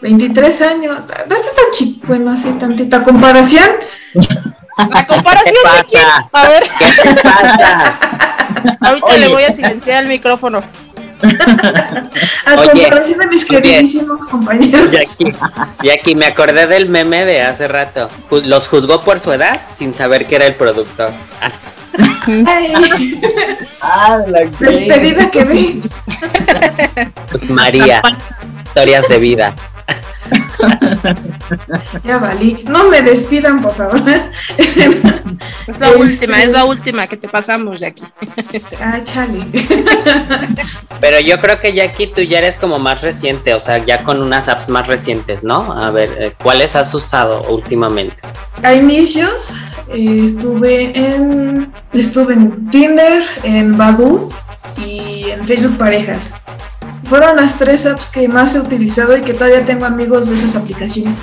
23 0.00 0.62
años. 0.62 0.96
No 0.98 1.36
está 1.36 1.50
tan 1.54 1.70
chico, 1.72 2.06
bueno, 2.08 2.30
así 2.30 2.50
tantita 2.58 3.02
comparación. 3.02 3.68
¿La 4.76 5.06
comparación 5.06 5.54
¿Qué 5.62 5.76
de 5.78 5.84
quién? 5.84 6.04
A 6.32 6.48
ver, 6.48 6.64
¿Qué 6.78 7.12
te 7.14 7.20
pasa? 7.22 7.98
ahorita 8.80 9.06
Oye. 9.08 9.18
le 9.18 9.28
voy 9.28 9.44
a 9.44 9.48
silenciar 9.52 10.02
el 10.02 10.08
micrófono. 10.08 10.62
A 12.46 12.54
Oye, 12.56 12.70
comparación 12.72 13.18
de 13.20 13.26
mis 13.28 13.44
queridísimos 13.46 14.26
compañeros. 14.26 14.90
Jackie, 14.92 15.34
Jackie, 15.82 16.14
me 16.14 16.26
acordé 16.26 16.66
del 16.66 16.88
meme 16.88 17.24
de 17.24 17.40
hace 17.42 17.66
rato. 17.68 18.10
Los 18.44 18.68
juzgó 18.68 19.00
por 19.02 19.18
su 19.20 19.32
edad 19.32 19.60
sin 19.74 19.94
saber 19.94 20.26
que 20.26 20.36
era 20.36 20.46
el 20.46 20.54
productor. 20.54 21.12
Ay, 22.46 23.18
Ah, 23.80 24.18
la 24.26 24.40
despedida 24.58 25.30
que 25.30 25.44
ve. 25.44 25.82
María, 27.48 28.02
historias 28.66 29.08
de 29.08 29.18
vida. 29.18 29.54
Ya 32.04 32.18
valí. 32.18 32.64
No 32.68 32.88
me 32.88 33.02
despidan, 33.02 33.62
por 33.62 33.74
favor. 33.74 34.02
Es 35.66 35.78
la 35.80 35.88
Este- 35.88 35.98
última, 36.00 36.42
es 36.42 36.50
la 36.52 36.64
última 36.64 37.06
que 37.06 37.16
te 37.16 37.28
pasamos, 37.28 37.80
Jackie. 37.80 38.04
Ah, 38.80 39.00
chale. 39.04 39.44
Pero 41.00 41.20
yo 41.20 41.38
creo 41.40 41.58
que 41.60 41.72
Jackie, 41.72 42.06
tú 42.06 42.22
ya 42.22 42.38
eres 42.38 42.56
como 42.56 42.78
más 42.78 43.02
reciente, 43.02 43.52
o 43.54 43.60
sea, 43.60 43.78
ya 43.84 44.02
con 44.04 44.22
unas 44.22 44.48
apps 44.48 44.68
más 44.68 44.86
recientes, 44.86 45.42
¿no? 45.42 45.72
A 45.72 45.90
ver, 45.90 46.10
eh, 46.18 46.32
¿cuáles 46.42 46.76
has 46.76 46.92
usado 46.94 47.42
últimamente? 47.50 48.16
A 48.62 48.74
inicios 48.74 49.52
eh, 49.92 50.20
estuve 50.24 50.96
en 50.98 51.72
estuve 51.92 52.34
en 52.34 52.70
Tinder, 52.70 53.22
en 53.42 53.76
Badoo 53.76 54.30
y 54.84 55.26
en 55.30 55.44
Facebook 55.46 55.76
Parejas. 55.78 56.32
Fueron 57.08 57.36
las 57.36 57.58
tres 57.58 57.86
apps 57.86 58.08
que 58.08 58.28
más 58.28 58.54
he 58.54 58.60
utilizado 58.60 59.16
y 59.16 59.22
que 59.22 59.34
todavía 59.34 59.64
tengo 59.64 59.86
amigos 59.86 60.28
de 60.28 60.36
esas 60.36 60.56
aplicaciones. 60.56 61.16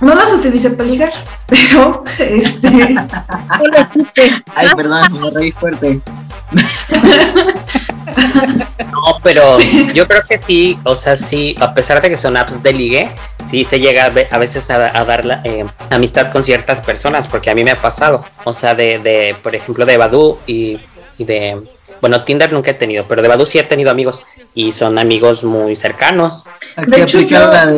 No 0.00 0.14
las 0.14 0.32
utilicé 0.32 0.70
para 0.70 0.88
ligar, 0.88 1.12
pero 1.46 2.04
este. 2.18 2.68
Ay, 4.54 4.68
perdón, 4.76 5.20
me 5.20 5.30
reí 5.30 5.52
fuerte. 5.52 6.00
No, 8.90 9.18
pero 9.22 9.58
yo 9.94 10.06
creo 10.06 10.20
que 10.28 10.38
sí, 10.40 10.78
o 10.84 10.94
sea, 10.94 11.16
sí, 11.16 11.56
a 11.60 11.72
pesar 11.72 12.02
de 12.02 12.10
que 12.10 12.16
son 12.16 12.36
apps 12.36 12.62
de 12.62 12.72
ligue, 12.72 13.10
sí 13.46 13.64
se 13.64 13.80
llega 13.80 14.06
a, 14.06 14.38
veces 14.38 14.68
a, 14.70 14.78
dar 14.78 15.24
la, 15.24 15.40
eh, 15.44 15.64
amistad 15.90 16.30
con 16.30 16.44
ciertas 16.44 16.80
personas, 16.80 17.28
porque 17.28 17.50
a 17.50 17.54
mí 17.54 17.64
me 17.64 17.70
ha 17.70 17.80
pasado. 17.80 18.24
O 18.44 18.52
sea, 18.52 18.74
de, 18.74 18.98
de 18.98 19.36
por 19.42 19.54
ejemplo, 19.54 19.86
de 19.86 19.96
Badu 19.96 20.38
y, 20.46 20.80
de. 21.18 21.62
Bueno, 22.00 22.24
Tinder 22.24 22.52
nunca 22.52 22.70
he 22.70 22.74
tenido, 22.74 23.04
pero 23.06 23.22
de 23.22 23.28
Badu 23.28 23.46
sí 23.46 23.58
he 23.58 23.62
tenido 23.62 23.90
amigos 23.90 24.22
y 24.54 24.72
son 24.72 24.98
amigos 24.98 25.44
muy 25.44 25.76
cercanos. 25.76 26.44
Aquí 26.76 27.00
aplica 27.00 27.68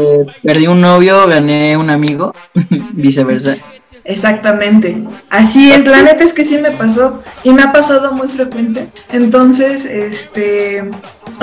perdí 0.42 0.66
un 0.66 0.80
novio, 0.80 1.26
gané 1.26 1.76
un 1.76 1.90
amigo, 1.90 2.34
viceversa. 2.92 3.56
Exactamente. 4.04 5.06
Así 5.30 5.70
es, 5.70 5.86
la 5.86 6.02
neta 6.02 6.24
es 6.24 6.32
que 6.32 6.44
sí 6.44 6.58
me 6.58 6.72
pasó 6.72 7.22
y 7.44 7.52
me 7.52 7.62
ha 7.62 7.72
pasado 7.72 8.12
muy 8.12 8.28
frecuente. 8.28 8.88
Entonces, 9.10 9.84
este, 9.84 10.90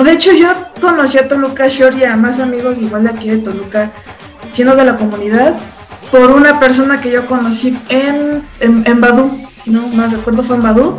de 0.02 0.12
hecho 0.12 0.32
yo 0.34 0.48
conocí 0.80 1.18
a 1.18 1.28
Toluca 1.28 1.68
Shore 1.68 1.98
y 1.98 2.04
a 2.04 2.16
más 2.16 2.38
amigos 2.38 2.78
igual 2.78 3.04
de 3.04 3.10
aquí 3.10 3.30
de 3.30 3.38
Toluca, 3.38 3.90
siendo 4.50 4.76
de 4.76 4.84
la 4.84 4.96
comunidad, 4.96 5.56
por 6.10 6.32
una 6.32 6.60
persona 6.60 7.00
que 7.00 7.10
yo 7.10 7.26
conocí 7.26 7.78
en, 7.88 8.42
en, 8.60 9.00
Badú, 9.00 9.40
si 9.62 9.70
no 9.70 9.86
me 9.88 10.06
recuerdo 10.08 10.42
fue 10.42 10.56
en 10.56 10.62
Badú, 10.62 10.98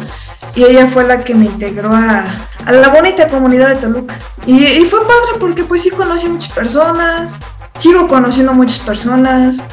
y 0.55 0.63
ella 0.63 0.87
fue 0.87 1.03
la 1.05 1.23
que 1.23 1.35
me 1.35 1.45
integró 1.45 1.93
a, 1.93 2.25
a 2.65 2.71
la 2.71 2.89
bonita 2.89 3.27
comunidad 3.27 3.69
de 3.69 3.75
Toluca. 3.75 4.19
Y, 4.45 4.63
y 4.63 4.85
fue 4.85 5.01
padre 5.01 5.39
porque 5.39 5.63
pues 5.63 5.83
sí 5.83 5.89
conocí 5.89 6.27
a 6.27 6.29
muchas 6.29 6.51
personas, 6.51 7.39
sigo 7.77 8.07
conociendo 8.07 8.51
a 8.51 8.55
muchas 8.55 8.79
personas, 8.79 9.63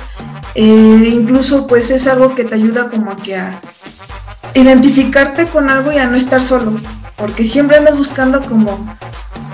eh, 0.54 1.11
incluso 1.12 1.66
pues 1.66 1.90
es 1.90 2.06
algo 2.06 2.35
que 2.35 2.44
te 2.44 2.54
ayuda 2.54 2.88
como 2.88 3.16
que 3.16 3.37
a 3.37 3.61
identificarte 4.54 5.47
con 5.47 5.68
algo 5.70 5.92
y 5.92 5.99
a 5.99 6.06
no 6.06 6.16
estar 6.16 6.42
solo, 6.42 6.80
porque 7.16 7.42
siempre 7.42 7.76
andas 7.76 7.97
buscando 7.97 8.42
como 8.44 8.97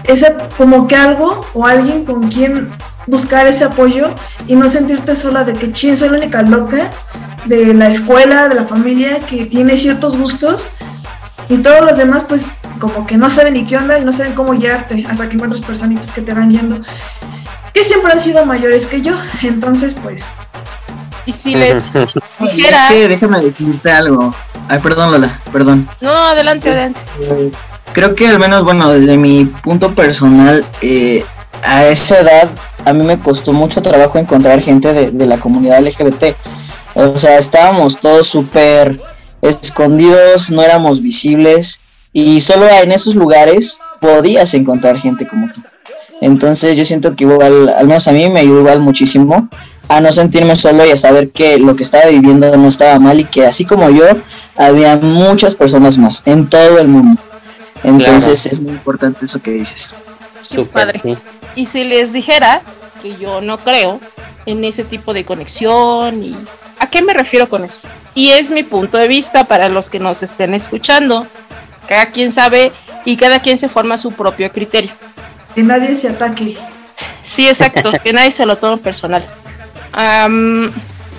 ese, 0.04 0.36
como 0.56 0.86
que 0.86 0.96
algo 0.96 1.44
o 1.54 1.66
alguien 1.66 2.04
con 2.04 2.30
quien 2.30 2.70
buscar 3.06 3.46
ese 3.46 3.64
apoyo 3.64 4.14
y 4.46 4.56
no 4.56 4.68
sentirte 4.68 5.16
sola 5.16 5.44
de 5.44 5.54
que 5.54 5.72
ching, 5.72 5.96
soy 5.96 6.10
la 6.10 6.18
única 6.18 6.42
loca 6.42 6.90
de 7.46 7.74
la 7.74 7.88
escuela, 7.88 8.48
de 8.48 8.54
la 8.54 8.64
familia 8.64 9.20
que 9.20 9.44
tiene 9.46 9.76
ciertos 9.76 10.16
gustos 10.16 10.68
y 11.48 11.58
todos 11.58 11.80
los 11.82 11.96
demás 11.96 12.24
pues 12.28 12.46
como 12.78 13.06
que 13.06 13.16
no 13.16 13.30
saben 13.30 13.54
ni 13.54 13.66
qué 13.66 13.76
onda 13.76 13.98
y 13.98 14.04
no 14.04 14.12
saben 14.12 14.34
cómo 14.34 14.52
guiarte 14.52 15.04
hasta 15.08 15.28
que 15.28 15.34
encuentras 15.34 15.62
personitas 15.62 16.12
que 16.12 16.22
te 16.22 16.34
van 16.34 16.50
guiando 16.50 16.80
que 17.72 17.84
siempre 17.84 18.12
han 18.12 18.20
sido 18.20 18.44
mayores 18.46 18.86
que 18.86 19.02
yo 19.02 19.14
entonces 19.42 19.94
pues 20.02 20.26
y 21.26 21.32
si 21.32 21.54
les 21.54 21.84
dijera... 22.40 22.88
Es 22.88 22.92
que 22.92 23.08
déjame 23.08 23.40
decirte 23.40 23.90
algo. 23.90 24.34
Ay, 24.68 24.78
perdón, 24.80 25.12
Lola, 25.12 25.38
perdón. 25.52 25.88
No, 26.00 26.10
adelante, 26.10 26.70
adelante. 26.70 27.00
Creo 27.92 28.14
que 28.14 28.26
al 28.28 28.38
menos, 28.38 28.64
bueno, 28.64 28.92
desde 28.92 29.16
mi 29.16 29.44
punto 29.44 29.94
personal, 29.94 30.64
eh, 30.82 31.24
a 31.62 31.86
esa 31.86 32.20
edad 32.20 32.50
a 32.84 32.92
mí 32.92 33.04
me 33.04 33.18
costó 33.18 33.52
mucho 33.52 33.80
trabajo 33.82 34.18
encontrar 34.18 34.60
gente 34.60 34.92
de, 34.92 35.10
de 35.10 35.26
la 35.26 35.38
comunidad 35.38 35.80
LGBT. 35.80 36.36
O 36.94 37.16
sea, 37.16 37.38
estábamos 37.38 37.98
todos 37.98 38.26
súper 38.26 39.00
escondidos, 39.44 40.50
no 40.50 40.62
éramos 40.62 41.00
visibles 41.00 41.80
y 42.12 42.40
solo 42.40 42.68
en 42.68 42.92
esos 42.92 43.14
lugares 43.14 43.78
podías 44.00 44.54
encontrar 44.54 44.98
gente 44.98 45.26
como 45.26 45.48
tú. 45.52 45.60
Entonces 46.20 46.76
yo 46.76 46.84
siento 46.84 47.14
que 47.14 47.24
igual, 47.24 47.68
al 47.68 47.86
menos 47.86 48.08
a 48.08 48.12
mí 48.12 48.28
me 48.30 48.40
ayudó 48.40 48.60
igual 48.60 48.80
muchísimo 48.80 49.48
a 49.88 50.00
no 50.00 50.12
sentirme 50.12 50.56
solo 50.56 50.86
y 50.86 50.90
a 50.90 50.96
saber 50.96 51.30
que 51.30 51.58
lo 51.58 51.76
que 51.76 51.82
estaba 51.82 52.06
viviendo 52.06 52.56
no 52.56 52.68
estaba 52.68 52.98
mal 52.98 53.20
y 53.20 53.24
que 53.24 53.44
así 53.44 53.64
como 53.64 53.90
yo, 53.90 54.06
había 54.56 54.96
muchas 54.96 55.54
personas 55.54 55.98
más 55.98 56.22
en 56.26 56.48
todo 56.48 56.78
el 56.78 56.88
mundo. 56.88 57.20
Entonces 57.82 58.46
es 58.46 58.60
muy 58.60 58.72
importante 58.72 59.26
eso 59.26 59.42
que 59.42 59.50
dices. 59.50 59.92
Súper, 60.40 60.98
sí. 60.98 61.16
Y 61.54 61.66
si 61.66 61.84
les 61.84 62.12
dijera 62.12 62.62
que 63.02 63.16
yo 63.16 63.40
no 63.40 63.58
creo 63.58 64.00
en 64.46 64.64
ese 64.64 64.84
tipo 64.84 65.12
de 65.12 65.24
conexión 65.24 66.22
y 66.22 66.34
¿a 66.34 66.63
qué 66.94 67.02
me 67.02 67.12
refiero 67.12 67.48
con 67.48 67.64
eso? 67.64 67.80
Y 68.14 68.30
es 68.30 68.50
mi 68.50 68.62
punto 68.62 68.96
de 68.96 69.08
vista 69.08 69.44
para 69.44 69.68
los 69.68 69.90
que 69.90 69.98
nos 69.98 70.22
estén 70.22 70.54
escuchando. 70.54 71.26
Cada 71.88 72.06
quien 72.06 72.32
sabe 72.32 72.72
y 73.04 73.16
cada 73.16 73.40
quien 73.40 73.58
se 73.58 73.68
forma 73.68 73.98
su 73.98 74.12
propio 74.12 74.50
criterio. 74.52 74.92
Que 75.54 75.62
nadie 75.62 75.96
se 75.96 76.08
ataque. 76.08 76.56
Sí, 77.26 77.48
exacto, 77.48 77.90
que 78.02 78.12
nadie 78.12 78.30
se 78.30 78.46
lo 78.46 78.56
tome 78.56 78.78
personal 78.78 79.24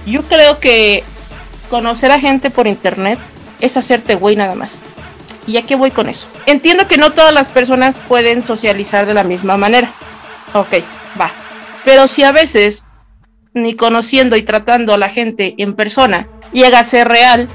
yo 0.05 0.23
creo 0.23 0.59
que 0.59 1.03
conocer 1.69 2.11
a 2.11 2.19
gente 2.19 2.49
por 2.49 2.67
internet 2.67 3.19
es 3.61 3.77
hacerte 3.77 4.15
güey 4.15 4.35
nada 4.35 4.55
más. 4.55 4.81
¿Y 5.47 5.57
a 5.57 5.61
qué 5.61 5.75
voy 5.75 5.91
con 5.91 6.09
eso? 6.09 6.27
Entiendo 6.45 6.87
que 6.87 6.97
no 6.97 7.11
todas 7.11 7.33
las 7.33 7.49
personas 7.49 7.99
pueden 7.99 8.45
socializar 8.45 9.05
de 9.05 9.13
la 9.13 9.23
misma 9.23 9.57
manera. 9.57 9.89
Ok, 10.53 10.73
va. 11.19 11.31
Pero 11.83 12.07
si 12.07 12.23
a 12.23 12.31
veces, 12.31 12.83
ni 13.55 13.75
conociendo 13.75 14.35
y 14.35 14.43
tratando 14.43 14.93
a 14.93 14.99
la 14.99 15.09
gente 15.09 15.55
en 15.57 15.73
persona, 15.73 16.27
llega 16.53 16.79
a 16.79 16.83
ser 16.83 17.07
real, 17.07 17.47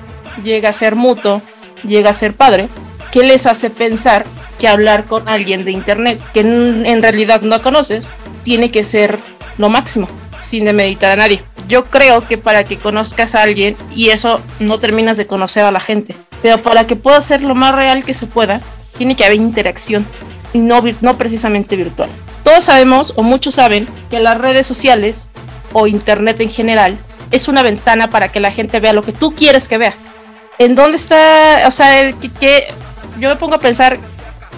llega 0.43 0.71
a 0.71 0.73
ser 0.73 0.97
mutuo, 0.97 1.43
llega 1.87 2.11
a 2.11 2.15
ser 2.15 2.35
padre, 2.35 2.69
¿qué 3.13 3.23
les 3.23 3.47
hace 3.47 3.71
pensar 3.71 4.27
que 4.59 4.67
hablar 4.67 5.05
con 5.05 5.29
alguien 5.29 5.65
de 5.65 5.71
internet 5.71 6.21
que 6.35 6.41
en 6.41 7.03
realidad 7.03 7.43
no 7.43 7.63
conoces 7.63 8.11
tiene 8.43 8.73
que 8.73 8.83
ser 8.83 9.19
lo 9.59 9.69
máximo? 9.69 10.09
sin 10.41 10.65
demeritar 10.65 11.13
a 11.13 11.17
nadie. 11.17 11.43
Yo 11.69 11.85
creo 11.85 12.27
que 12.27 12.39
para 12.39 12.65
que 12.65 12.77
conozcas 12.77 13.35
a 13.35 13.43
alguien, 13.43 13.77
y 13.95 14.09
eso 14.09 14.41
no 14.59 14.79
terminas 14.81 15.17
de 15.17 15.27
conocer 15.27 15.65
a 15.65 15.71
la 15.71 15.81
gente, 15.81 16.17
pero 16.43 16.59
para 16.59 16.87
que 16.87 16.97
pueda 16.97 17.21
ser 17.23 17.43
lo 17.43 17.55
más 17.55 17.75
real 17.75 18.03
que 18.03 18.15
se 18.15 18.27
pueda, 18.27 18.61
tiene 18.97 19.15
que 19.15 19.25
haber 19.25 19.37
interacción, 19.37 20.05
y 20.53 20.59
no, 20.59 20.83
no 21.01 21.17
precisamente 21.17 21.77
virtual. 21.77 22.11
Todos 22.43 22.65
sabemos, 22.65 23.13
o 23.17 23.23
muchos 23.23 23.55
saben, 23.55 23.87
que 24.11 24.19
las 24.19 24.39
redes 24.39 24.67
sociales, 24.67 25.29
o 25.73 25.87
internet 25.87 26.41
en 26.41 26.51
general, 26.51 26.99
es 27.31 27.49
una 27.49 27.63
ventana 27.63 28.11
para 28.11 28.29
que 28.29 28.41
la 28.41 28.51
gente 28.51 28.81
vea 28.81 28.93
lo 28.93 29.03
que 29.03 29.13
tú 29.13 29.35
quieres 29.35 29.69
que 29.69 29.79
vea. 29.79 29.95
¿En 30.59 30.75
dónde 30.75 30.97
está? 30.97 31.65
O 31.67 31.71
sea, 31.71 32.13
que, 32.41 32.69
yo 33.19 33.29
me 33.29 33.37
pongo 33.37 33.55
a 33.55 33.61
pensar, 33.61 33.99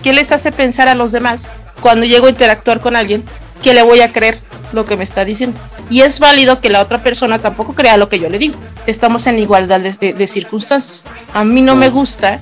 ¿qué 0.03 0.13
les 0.13 0.33
hace 0.33 0.53
pensar 0.53 0.89
a 0.89 0.95
los 0.95 1.13
demás 1.13 1.47
cuando 1.81 2.07
llego 2.07 2.27
a 2.27 2.31
interactuar 2.31 2.81
con 2.81 2.97
alguien 2.97 3.25
que 3.63 3.75
le 3.75 3.83
voy 3.83 4.01
a 4.01 4.13
creer 4.13 4.39
lo 4.73 4.85
que 4.85 4.97
me 4.97 5.05
está 5.05 5.25
diciendo. 5.25 5.59
Y 5.91 6.01
es 6.03 6.19
válido 6.19 6.61
que 6.61 6.71
la 6.71 6.81
otra 6.81 7.03
persona 7.03 7.39
tampoco 7.39 7.75
crea 7.75 7.97
lo 7.97 8.09
que 8.09 8.19
yo 8.19 8.29
le 8.29 8.39
digo. 8.39 8.55
Estamos 8.87 9.27
en 9.27 9.39
igualdad 9.39 9.81
de, 9.81 10.27
circunstancias. 10.27 11.05
A 11.35 11.45
mí 11.45 11.61
no 11.61 11.77
me 11.77 11.91
gusta 11.91 12.41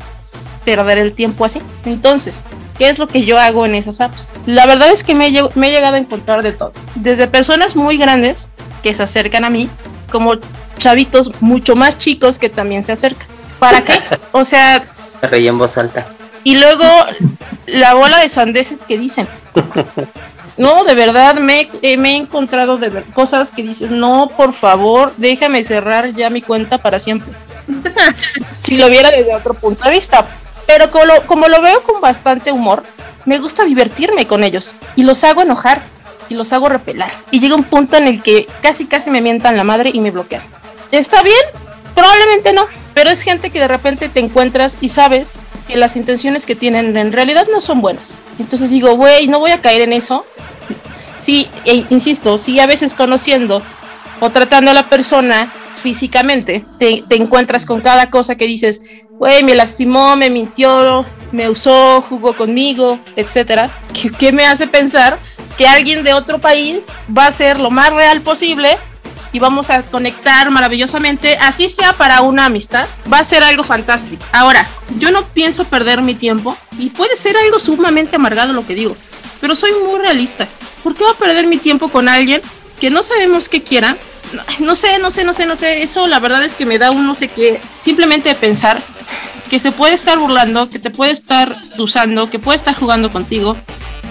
perder 0.64 0.98
el 0.98 1.12
tiempo 1.12 1.44
así. 1.44 1.61
Entonces, 1.85 2.44
¿qué 2.80 2.88
es 2.88 2.98
lo 2.98 3.06
que 3.06 3.26
yo 3.26 3.38
hago 3.38 3.66
en 3.66 3.74
esas 3.74 4.00
apps? 4.00 4.26
La 4.46 4.64
verdad 4.64 4.88
es 4.88 5.04
que 5.04 5.14
me 5.14 5.28
he, 5.28 5.48
me 5.54 5.68
he 5.68 5.70
llegado 5.70 5.96
a 5.96 5.98
encontrar 5.98 6.42
de 6.42 6.52
todo. 6.52 6.72
Desde 6.94 7.28
personas 7.28 7.76
muy 7.76 7.98
grandes 7.98 8.48
que 8.82 8.94
se 8.94 9.02
acercan 9.02 9.44
a 9.44 9.50
mí, 9.50 9.68
como 10.10 10.36
chavitos 10.78 11.30
mucho 11.42 11.76
más 11.76 11.98
chicos 11.98 12.38
que 12.38 12.48
también 12.48 12.82
se 12.82 12.92
acercan. 12.92 13.28
¿Para 13.58 13.84
qué? 13.84 13.92
O 14.32 14.46
sea... 14.46 14.82
Reí 15.20 15.46
en 15.46 15.58
voz 15.58 15.76
alta. 15.76 16.06
Y 16.42 16.56
luego 16.56 16.86
la 17.66 17.92
bola 17.92 18.18
de 18.18 18.30
sandeces 18.30 18.84
que 18.84 18.98
dicen. 18.98 19.28
No, 20.56 20.84
de 20.84 20.94
verdad 20.94 21.36
me, 21.36 21.70
eh, 21.80 21.96
me 21.96 22.10
he 22.10 22.16
encontrado 22.16 22.76
de 22.76 22.90
ver 22.90 23.04
cosas 23.14 23.50
que 23.50 23.62
dices, 23.62 23.90
no, 23.90 24.30
por 24.36 24.52
favor, 24.52 25.14
déjame 25.16 25.64
cerrar 25.64 26.10
ya 26.10 26.28
mi 26.28 26.42
cuenta 26.42 26.76
para 26.76 26.98
siempre. 26.98 27.32
si 28.60 28.76
lo 28.76 28.90
viera 28.90 29.10
desde 29.10 29.34
otro 29.34 29.54
punto 29.54 29.84
de 29.84 29.92
vista. 29.92 30.26
Pero 30.72 30.92
como 30.92 31.04
lo, 31.04 31.26
como 31.26 31.48
lo 31.48 31.61
veo 31.61 31.83
con 31.83 32.00
bastante 32.00 32.52
humor, 32.52 32.85
me 33.24 33.38
gusta 33.38 33.64
divertirme 33.64 34.28
con 34.28 34.44
ellos 34.44 34.76
y 34.94 35.02
los 35.02 35.24
hago 35.24 35.42
enojar 35.42 35.83
y 36.28 36.35
los 36.35 36.52
hago 36.52 36.68
repelar. 36.68 37.11
Y 37.33 37.40
llega 37.40 37.56
un 37.56 37.64
punto 37.64 37.96
en 37.96 38.04
el 38.04 38.22
que 38.22 38.46
casi 38.62 38.87
casi 38.87 39.11
me 39.11 39.20
mientan 39.20 39.56
la 39.56 39.64
madre 39.64 39.90
y 39.92 39.98
me 39.98 40.12
bloquean. 40.12 40.42
¿Está 40.92 41.24
bien? 41.24 41.42
Probablemente 41.96 42.52
no, 42.52 42.66
pero 42.94 43.11
es 43.11 43.22
gente 43.22 43.50
que 43.50 43.59
de 43.59 43.66
repente 43.66 44.09
te 44.09 44.20
encuentras 44.20 44.76
y 44.80 44.90
sabes 44.90 45.33
que 45.66 45.76
las 45.76 45.96
intenciones 45.96 46.46
que 46.46 46.54
tienen 46.54 46.96
en 46.96 47.11
realidad 47.11 47.48
no 47.50 47.61
son 47.61 47.80
buenas. 47.80 48.14
Entonces 48.38 48.70
digo, 48.70 48.94
güey, 48.94 49.26
no 49.26 49.40
voy 49.40 49.50
a 49.50 49.61
caer 49.61 49.80
en 49.80 49.92
eso 49.92 50.24
sí, 51.18 51.48
e, 51.64 51.85
insisto, 51.90 52.38
sí 52.38 52.61
a 52.61 52.66
veces 52.66 52.94
conociendo 52.94 53.61
o 54.20 54.30
tratando 54.30 54.70
a 54.70 54.74
la 54.74 54.85
persona 54.85 55.50
físicamente, 55.80 56.64
te, 56.78 57.04
encuentras 57.10 57.66
con 57.66 57.80
cada 57.80 58.10
cosa 58.10 58.36
que 58.36 58.46
dices, 58.46 58.82
güey, 59.10 59.42
me 59.42 59.54
lastimó, 59.54 60.14
me 60.16 60.30
mintió, 60.30 61.04
me 61.32 61.48
usó, 61.48 62.02
jugó 62.02 62.36
conmigo, 62.36 62.98
etcétera, 63.16 63.70
que, 64.18 64.32
me 64.32 64.46
hace 64.46 64.66
pensar 64.66 65.18
que 65.56 65.66
alguien 65.66 66.04
de 66.04 66.12
otro 66.12 66.38
país 66.38 66.80
va 67.16 67.26
a 67.26 67.32
ser 67.32 67.58
lo 67.58 67.70
más 67.70 67.92
real 67.92 68.20
posible 68.20 68.76
y 69.32 69.38
vamos 69.38 69.70
a 69.70 69.82
conectar 69.82 70.50
maravillosamente, 70.50 71.36
así 71.38 71.68
sea 71.68 71.92
para 71.92 72.20
una 72.22 72.46
amistad, 72.46 72.86
va 73.12 73.18
a 73.18 73.24
ser 73.24 73.42
algo 73.42 73.64
fantástico. 73.64 74.24
Ahora, 74.32 74.68
yo 74.98 75.10
no 75.10 75.24
pienso 75.26 75.64
perder 75.64 76.02
mi 76.02 76.14
tiempo 76.14 76.56
y 76.78 76.90
puede 76.90 77.16
ser 77.16 77.36
algo 77.36 77.58
sumamente 77.58 78.16
amargado 78.16 78.52
lo 78.52 78.66
que 78.66 78.74
digo, 78.74 78.96
pero 79.40 79.56
soy 79.56 79.72
muy 79.86 80.00
realista. 80.00 80.48
¿Por 80.82 80.94
qué 80.94 81.04
voy 81.04 81.12
a 81.14 81.18
perder 81.18 81.46
mi 81.46 81.58
tiempo 81.58 81.88
con 81.88 82.08
alguien 82.08 82.40
que 82.80 82.90
no 82.90 83.02
sabemos 83.02 83.48
qué 83.48 83.62
quiera? 83.62 83.96
No, 84.61 84.76
sé, 84.76 84.98
no 84.98 85.11
sé, 85.11 85.24
no 85.24 85.33
sé, 85.35 85.46
no 85.46 85.56
sé. 85.56 85.83
Eso 85.83 86.06
la 86.06 86.20
verdad 86.20 86.44
es 86.44 86.54
que 86.54 86.66
me 86.66 86.78
da 86.78 86.90
un 86.90 87.06
no 87.06 87.14
sé 87.14 87.28
qué. 87.28 87.61
Simplemente 87.78 88.35
pensar 88.35 88.80
que 89.50 89.59
se 89.59 89.72
puede 89.72 89.94
estar 89.94 90.18
burlando, 90.18 90.70
que 90.70 90.78
te 90.78 90.90
puede 90.90 91.11
estar 91.12 91.56
usando, 91.78 92.30
que 92.30 92.38
puede 92.38 92.56
estar 92.56 92.74
jugando 92.74 93.11
contigo. 93.11 93.56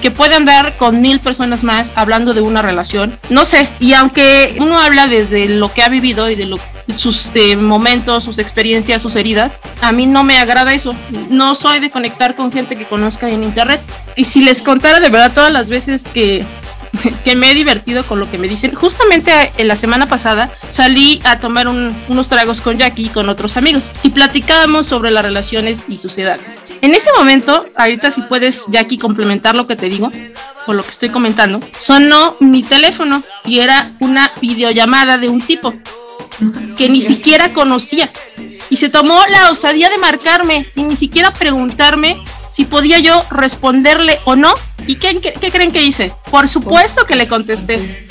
que 0.02 0.12
puede 0.12 0.36
andar 0.36 0.78
con 0.78 1.02
mil 1.02 1.19
personas 1.19 1.63
más 1.63 1.91
hablando 1.95 2.34
de 2.34 2.41
una 2.41 2.62
relación. 2.62 3.17
No 3.30 3.45
sé, 3.45 3.67
y 3.80 3.93
aunque 3.93 4.56
uno 4.60 4.80
habla 4.80 5.08
desde 5.08 5.48
lo 5.50 5.72
que 5.74 5.84
ha 5.84 5.89
vivido 5.89 6.30
y 6.30 6.36
de 6.36 6.45
lo, 6.45 6.58
sus 6.95 7.32
eh, 7.36 7.56
momentos, 7.56 8.24
sus 8.24 8.39
experiencias, 8.39 9.02
sus 9.02 9.15
heridas, 9.15 9.60
a 9.82 9.91
mí 9.91 10.06
no 10.06 10.24
me 10.24 10.38
agrada 10.39 10.74
eso. 10.74 10.95
No 11.30 11.56
soy 11.56 11.80
de 11.80 11.91
conectar 11.91 12.36
con 12.36 12.52
gente 12.52 12.78
que 12.78 12.86
conozca 12.86 13.30
en 13.30 13.43
internet. 13.43 13.82
Y 14.15 14.26
si 14.26 14.43
les 14.43 14.62
contara 14.62 15.00
de 15.00 15.10
verdad 15.10 15.32
todas 15.34 15.52
las 15.52 15.69
veces 15.69 16.06
que 16.13 16.45
que 17.23 17.36
me 17.36 17.52
he 17.52 17.54
divertido 17.54 18.04
con 18.04 18.19
lo 18.19 18.30
que 18.30 18.38
me 18.38 18.47
dicen. 18.47 18.73
Justamente 18.73 19.32
en 19.58 19.67
la 19.67 19.75
semana 19.75 20.08
pasada 20.08 20.52
salí 20.69 21.19
a 21.23 21.39
tomar 21.39 21.67
unos 21.67 22.30
tragos 22.30 22.62
con 22.62 22.78
Jackie 22.78 23.06
y 23.06 23.10
con 23.10 23.30
otros 23.30 23.58
amigos 23.58 23.91
y 24.04 24.10
platicábamos 24.10 24.88
sobre 24.88 25.12
las 25.12 25.23
relaciones 25.23 25.84
y 25.88 25.97
sus 25.97 26.17
edades. 26.17 26.58
En 26.82 26.93
ese 26.95 27.12
momento, 27.17 27.65
ahorita 27.75 28.12
si 28.12 28.21
puedes 28.23 28.65
Jackie 28.67 28.97
complementar 28.97 29.56
lo 29.56 29.67
que 29.67 29.75
te 29.75 29.89
digo 29.89 30.12
o 30.65 30.73
lo 30.73 30.84
que 30.84 30.89
estoy 30.89 31.10
comentando, 31.10 31.60
sonó 31.78 32.36
mi 32.39 32.63
teléfono 32.63 33.23
y 33.45 33.60
era 33.60 33.91
una 33.99 34.32
videollamada 34.41 35.17
de 35.17 35.30
un 35.30 35.41
tipo 35.41 35.73
que 36.78 36.89
ni 36.89 37.02
siquiera 37.02 37.54
conocía 37.54 38.12
y 38.69 38.78
se 38.78 38.89
tomó 38.89 39.19
la 39.30 39.49
osadía 39.49 39.89
de 39.89 39.97
marcarme 39.97 40.63
sin 40.63 40.88
ni 40.89 40.95
siquiera 40.95 41.34
preguntarme 41.34 42.23
si 42.51 42.65
podía 42.65 42.99
yo 42.99 43.23
responderle 43.31 44.19
o 44.25 44.35
no. 44.35 44.53
¿Y 44.88 44.95
qué, 44.95 45.19
qué, 45.19 45.51
creen 45.51 45.71
que 45.71 45.83
hice? 45.83 46.13
Por 46.31 46.49
supuesto 46.49 47.05
que 47.05 47.15
le 47.15 47.27
contesté. 47.27 48.07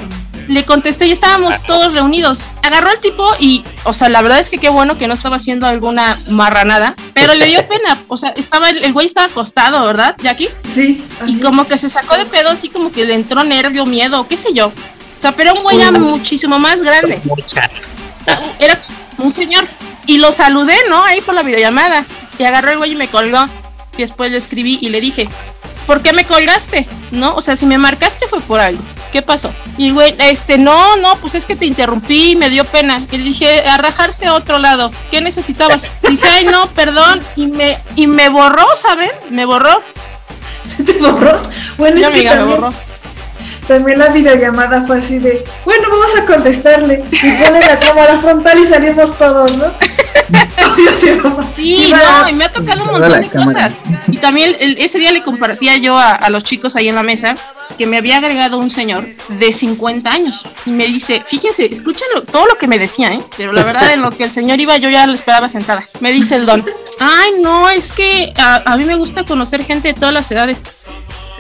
Le 0.47 0.65
contesté 0.65 1.07
y 1.07 1.13
estábamos 1.13 1.63
todos 1.65 1.93
reunidos. 1.93 2.39
Agarró 2.63 2.89
al 2.89 3.01
tipo 3.01 3.29
y, 3.39 3.65
o 3.85 3.93
sea, 3.93 4.09
la 4.09 4.23
verdad 4.23 4.39
es 4.39 4.49
que 4.49 4.59
qué 4.59 4.69
bueno 4.69 4.97
que 4.97 5.07
no 5.07 5.15
estaba 5.15 5.37
haciendo 5.37 5.67
alguna 5.67 6.19
marranada, 6.29 6.95
pero 7.13 7.35
le 7.35 7.47
dio 7.47 7.67
pena. 7.69 7.99
O 8.09 8.17
sea, 8.17 8.31
estaba 8.31 8.71
el, 8.71 8.93
güey 8.93 9.07
estaba 9.07 9.27
acostado, 9.27 9.85
¿verdad, 9.85 10.17
Jackie? 10.23 10.49
Sí. 10.65 11.05
Y 11.27 11.41
como 11.41 11.67
que 11.67 11.77
se 11.77 11.91
sacó 11.91 12.17
de 12.17 12.25
pedo, 12.25 12.51
así 12.51 12.69
como 12.69 12.93
que 12.93 13.05
le 13.05 13.15
entró 13.15 13.45
nervio, 13.45 13.85
miedo, 13.85 14.27
qué 14.29 14.37
sé 14.37 14.55
yo. 14.55 14.69
O 14.69 15.21
sea, 15.21 15.33
pero 15.33 15.53
un 15.53 15.63
güey 15.65 15.79
ya 15.79 15.91
muchísimo 15.91 16.59
más 16.59 16.83
grande. 16.83 17.21
Era 18.59 18.81
un 19.19 19.35
señor. 19.35 19.67
Y 20.07 20.19
lo 20.19 20.33
saludé, 20.33 20.77
¿no? 20.89 21.05
Ahí 21.05 21.21
por 21.21 21.35
la 21.35 21.43
videollamada. 21.43 22.05
Y 22.39 22.45
agarró 22.45 22.71
el 22.71 22.79
güey 22.79 22.93
y 22.93 22.97
me 22.97 23.09
colgó. 23.09 23.47
Y 23.99 24.03
después 24.03 24.31
le 24.31 24.39
escribí 24.39 24.79
y 24.81 24.91
le 24.91 25.01
dije, 25.01 25.29
¿por 25.89 26.03
qué 26.03 26.13
me 26.13 26.25
colgaste? 26.25 26.87
¿No? 27.11 27.35
O 27.35 27.43
sea, 27.43 27.57
si 27.57 27.67
me 27.67 27.79
marcaste 27.79 28.29
fue 28.29 28.41
por 28.41 28.61
algo. 28.61 28.81
¿Qué 29.11 29.23
pasó? 29.23 29.53
Y 29.77 29.89
el 29.89 29.95
güey, 29.95 30.15
este, 30.19 30.57
no, 30.57 30.97
no, 30.97 31.17
pues 31.17 31.35
es 31.35 31.45
que 31.45 31.57
te 31.57 31.67
interrumpí, 31.67 32.37
me 32.37 32.49
dio 32.49 32.65
pena. 32.65 33.03
Y 33.11 33.17
le 33.17 33.25
dije, 33.25 33.69
a 33.69 33.77
rajarse 33.77 34.27
a 34.27 34.35
otro 34.35 34.59
lado. 34.59 34.93
¿Qué 35.11 35.21
necesitabas? 35.21 35.83
Dice, 36.09 36.29
ay, 36.29 36.45
no, 36.45 36.69
perdón. 36.75 37.21
Y 37.35 37.49
me, 37.49 37.77
y 37.97 38.07
me 38.07 38.29
borró, 38.29 38.67
¿saben? 38.77 39.11
Me 39.31 39.45
borró. 39.45 39.83
¿Se 40.65 40.85
te 40.85 40.93
borró? 40.93 41.41
Bueno, 41.77 41.97
es 42.01 42.07
que 42.09 42.23
también, 42.23 42.47
me 42.47 42.55
borró. 42.55 42.75
También 43.67 43.99
la 43.99 44.09
videollamada 44.11 44.87
fue 44.87 44.99
así 44.99 45.19
de, 45.19 45.43
bueno, 45.65 45.89
vamos 45.91 46.17
a 46.17 46.25
contestarle. 46.25 47.03
Y 47.11 47.33
pone 47.33 47.61
la 47.61 47.81
cámara 47.81 48.21
frontal 48.21 48.59
y 48.59 48.67
salimos 48.67 49.19
todos, 49.19 49.57
¿no? 49.57 49.73
sí, 51.57 51.93
no, 51.93 52.29
y 52.29 52.33
me 52.33 52.45
ha 52.45 52.53
tocado 52.53 52.85
un 52.85 52.93
montón 52.93 53.21
de 53.21 53.29
cosas. 53.29 53.75
Y 54.11 54.17
también 54.19 54.57
ese 54.59 54.99
día 54.99 55.13
le 55.13 55.23
compartía 55.23 55.77
yo 55.77 55.99
a, 55.99 56.29
los 56.31 56.45
chicos 56.45 56.77
ahí 56.77 56.89
en 56.89 56.95
la 56.95 57.03
mesa 57.03 57.35
que 57.77 57.87
me 57.87 57.97
había 57.97 58.19
agregado 58.19 58.59
un 58.59 58.71
señor 58.71 59.07
de 59.29 59.53
50 59.53 60.11
años. 60.11 60.43
Y 60.67 60.71
me 60.71 60.87
dice, 60.87 61.23
fíjense, 61.27 61.67
escuchen 61.67 62.09
todo 62.31 62.47
lo 62.47 62.59
que 62.59 62.67
me 62.67 62.79
decía, 62.79 63.13
¿eh? 63.13 63.21
Pero 63.37 63.53
la 63.53 63.65
verdad, 63.65 63.93
en 63.93 64.03
lo 64.03 64.11
que 64.11 64.25
el 64.25 64.31
señor 64.31 64.61
iba, 64.61 64.77
yo 64.79 64.91
ya 64.91 65.07
lo 65.07 65.13
esperaba 65.13 65.49
sentada. 65.49 65.85
Me 66.01 66.13
dice 66.13 66.37
el 66.37 66.47
don, 66.47 66.65
ay, 66.99 67.33
no, 67.41 67.69
es 67.69 67.93
que 67.93 68.33
a, 68.37 68.77
mí 68.77 68.85
me 68.85 68.97
gusta 68.97 69.25
conocer 69.25 69.65
gente 69.65 69.89
de 69.89 69.95
todas 69.95 70.13
las 70.13 70.31
edades. 70.31 70.65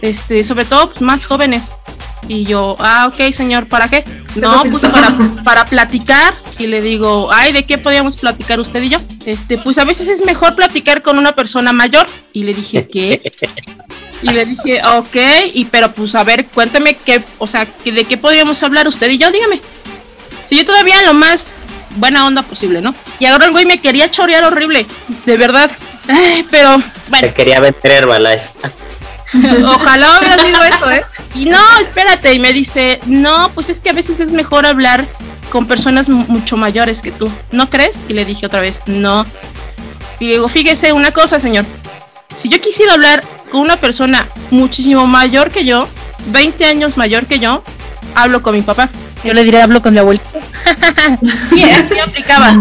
Este, 0.01 0.45
sobre 0.45 0.65
todo 0.65 0.91
pues, 0.91 1.03
más 1.03 1.27
jóvenes. 1.27 1.73
Y 2.29 2.45
yo, 2.45 2.77
ah, 2.79 3.11
ok, 3.13 3.33
señor, 3.33 3.67
¿para 3.67 3.89
qué? 3.89 4.05
No, 4.49 4.63
pues 4.65 4.83
para, 4.91 5.17
para 5.45 5.65
platicar. 5.65 6.35
Y 6.59 6.67
le 6.67 6.81
digo, 6.81 7.31
ay, 7.33 7.53
¿de 7.53 7.65
qué 7.65 7.79
podíamos 7.79 8.17
platicar 8.17 8.61
usted 8.61 8.83
y 8.83 8.89
yo? 8.89 8.99
Este, 9.27 9.59
pues 9.59 9.79
a 9.79 9.85
veces 9.85 10.09
es 10.09 10.25
mejor 10.25 10.55
platicar 10.55 11.03
con 11.03 11.19
una 11.19 11.33
persona 11.33 11.73
mayor. 11.73 12.07
Y 12.33 12.45
le 12.45 12.55
dije, 12.55 12.89
¿qué? 12.89 13.33
Y 14.23 14.31
le 14.31 14.45
dije, 14.45 14.81
ok, 14.85 15.17
y 15.55 15.65
pero 15.67 15.93
pues 15.93 16.15
a 16.15 16.25
ver, 16.25 16.47
cuéntame 16.47 16.97
qué, 16.97 17.23
o 17.39 17.47
sea, 17.47 17.67
de 17.85 18.05
qué 18.05 18.17
podríamos 18.17 18.63
hablar 18.63 18.89
usted 18.89 19.11
y 19.11 19.19
yo, 19.19 19.31
dígame. 19.31 19.61
Si 20.47 20.57
yo 20.57 20.67
todavía 20.67 21.03
lo 21.03 21.15
más 21.15 21.53
buena 21.97 22.27
onda 22.27 22.43
posible, 22.43 22.81
¿no? 22.81 22.95
Y 23.19 23.27
ahora 23.27 23.47
el 23.47 23.53
güey 23.53 23.65
me 23.65 23.79
quería 23.79 24.11
chorear 24.11 24.45
horrible, 24.45 24.87
de 25.25 25.37
verdad. 25.37 25.71
pero, 26.51 26.83
bueno. 27.09 27.35
quería 27.35 27.61
vender 27.61 27.93
Herbalife. 27.93 28.49
Ojalá 29.65 30.19
hubiera 30.19 30.39
sido 30.39 30.63
eso, 30.63 30.91
¿eh? 30.91 31.05
Y 31.35 31.47
no, 31.47 31.61
espérate, 31.81 32.33
y 32.33 32.39
me 32.39 32.53
dice, 32.53 33.01
no, 33.07 33.51
pues 33.55 33.69
es 33.69 33.81
que 33.81 33.91
a 33.91 33.93
veces 33.93 34.21
es 34.21 34.33
mejor 34.33 34.67
hablar 34.67 35.05
con 35.51 35.67
personas 35.67 36.09
mucho 36.09 36.57
mayores 36.57 37.03
que 37.03 37.11
tú, 37.11 37.31
¿no 37.53 37.71
crees? 37.71 38.03
Y 38.09 38.13
le 38.13 38.25
dije 38.25 38.47
otra 38.47 38.61
vez, 38.61 38.83
no. 38.87 39.27
Y 40.21 40.27
le 40.27 40.33
digo, 40.33 40.49
fíjese 40.49 40.93
una 40.93 41.13
cosa, 41.13 41.41
señor, 41.41 41.65
si 42.35 42.49
yo 42.49 42.61
quisiera 42.61 42.95
hablar 42.95 43.25
con 43.51 43.61
una 43.61 43.77
persona 43.77 44.29
muchísimo 44.51 45.07
mayor 45.07 45.51
que 45.51 45.65
yo, 45.65 45.89
20 46.27 46.65
años 46.65 46.97
mayor 46.97 47.27
que 47.27 47.39
yo, 47.39 47.63
hablo 48.15 48.43
con 48.43 48.55
mi 48.55 48.63
papá. 48.63 48.89
Yo 49.25 49.35
le 49.35 49.45
diré, 49.45 49.63
hablo 49.63 49.83
con 49.83 49.93
mi 49.93 49.99
abuelito. 49.99 50.27
sí, 51.53 51.65
así 51.65 51.99
aplicaba. 51.99 52.53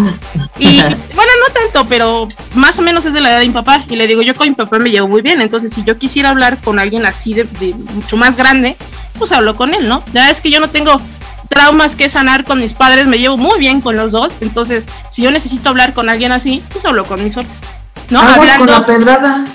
Y 0.57 0.81
bueno, 0.81 1.31
no 1.47 1.53
tanto, 1.53 1.87
pero 1.87 2.27
más 2.55 2.79
o 2.79 2.81
menos 2.81 3.05
es 3.05 3.13
de 3.13 3.21
la 3.21 3.29
edad 3.29 3.39
de 3.39 3.47
mi 3.47 3.53
papá. 3.53 3.83
Y 3.89 3.95
le 3.95 4.07
digo, 4.07 4.21
yo 4.21 4.33
con 4.33 4.47
mi 4.49 4.55
papá 4.55 4.79
me 4.79 4.89
llevo 4.89 5.07
muy 5.07 5.21
bien. 5.21 5.41
Entonces, 5.41 5.71
si 5.73 5.83
yo 5.83 5.97
quisiera 5.97 6.29
hablar 6.29 6.57
con 6.57 6.79
alguien 6.79 7.05
así 7.05 7.33
de, 7.33 7.45
mucho 7.93 8.17
más 8.17 8.37
grande, 8.37 8.75
pues 9.19 9.31
hablo 9.31 9.55
con 9.55 9.73
él, 9.73 9.87
¿no? 9.87 10.03
Ya 10.13 10.29
es 10.29 10.41
que 10.41 10.49
yo 10.49 10.59
no 10.59 10.69
tengo 10.69 10.99
traumas 11.47 11.95
que 11.95 12.09
sanar 12.09 12.43
con 12.43 12.59
mis 12.59 12.73
padres, 12.73 13.07
me 13.07 13.19
llevo 13.19 13.37
muy 13.37 13.59
bien 13.59 13.81
con 13.81 13.95
los 13.95 14.11
dos. 14.11 14.37
Entonces, 14.41 14.85
si 15.09 15.21
yo 15.21 15.31
necesito 15.31 15.69
hablar 15.69 15.93
con 15.93 16.09
alguien 16.09 16.31
así, 16.31 16.63
pues 16.71 16.83
hablo 16.85 17.05
con 17.05 17.23
mis 17.23 17.33
suegros. 17.33 17.61
¿No? 18.09 18.19
Hablando... 18.19 18.65
con 18.65 18.71
la 18.71 18.85
pedrada. 18.85 19.45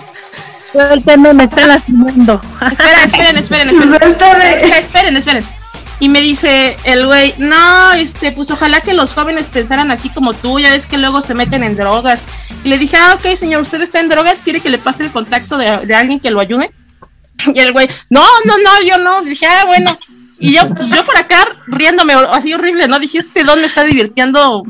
Suéltame, 0.73 1.35
me 1.35 1.45
está 1.45 1.67
lastimando. 1.67 2.41
Esperen, 2.61 3.05
esperen, 3.05 3.37
esperen, 3.37 3.69
esperen. 3.69 4.63
Esperen, 4.73 5.17
esperen. 5.17 5.62
Y 6.01 6.09
me 6.09 6.21
dice 6.21 6.77
el 6.85 7.07
güey, 7.07 7.35
no, 7.39 7.93
este, 7.93 8.33
pues 8.33 8.51
ojalá 8.51 8.81
que 8.81 8.93
los 8.93 9.15
jóvenes 9.15 9.49
pensaran 9.49 9.91
así 9.91 10.09
como 10.09 10.35
tú, 10.35 10.59
ya 10.59 10.71
ves 10.71 10.87
que 10.87 10.99
luego 10.99 11.23
se 11.23 11.35
meten 11.35 11.63
en 11.63 11.77
drogas. 11.77 12.23
Y 12.65 12.69
le 12.69 12.79
dije, 12.79 12.97
ah, 12.97 13.17
ok, 13.19 13.37
señor, 13.37 13.63
usted 13.63 13.81
está 13.81 14.01
en 14.01 14.09
drogas, 14.09 14.43
quiere 14.43 14.61
que 14.61 14.71
le 14.71 14.79
pase 14.79 15.05
el 15.05 15.13
contacto 15.13 15.57
de, 15.57 15.95
alguien 15.95 16.21
que 16.21 16.31
lo 16.31 16.41
ayude. 16.41 16.73
Y 17.55 17.59
el 17.59 17.73
güey, 17.73 17.89
no, 18.09 18.25
no, 18.45 18.59
no, 18.59 18.71
yo 18.87 18.99
no. 18.99 19.23
dije, 19.23 19.47
ah, 19.47 19.65
bueno. 19.67 19.99
Y 20.39 20.55
yo, 20.55 20.69
pues, 20.75 20.89
yo 20.89 21.05
por 21.05 21.17
acá 21.17 21.47
riéndome 21.67 22.15
así 22.15 22.53
horrible, 22.53 22.89
¿no? 22.89 22.99
Dije, 22.99 23.19
este 23.19 23.45
don 23.45 23.61
me 23.61 23.67
está 23.67 23.85
divirtiendo 23.85 24.65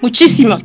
muchísimo. 0.00 0.58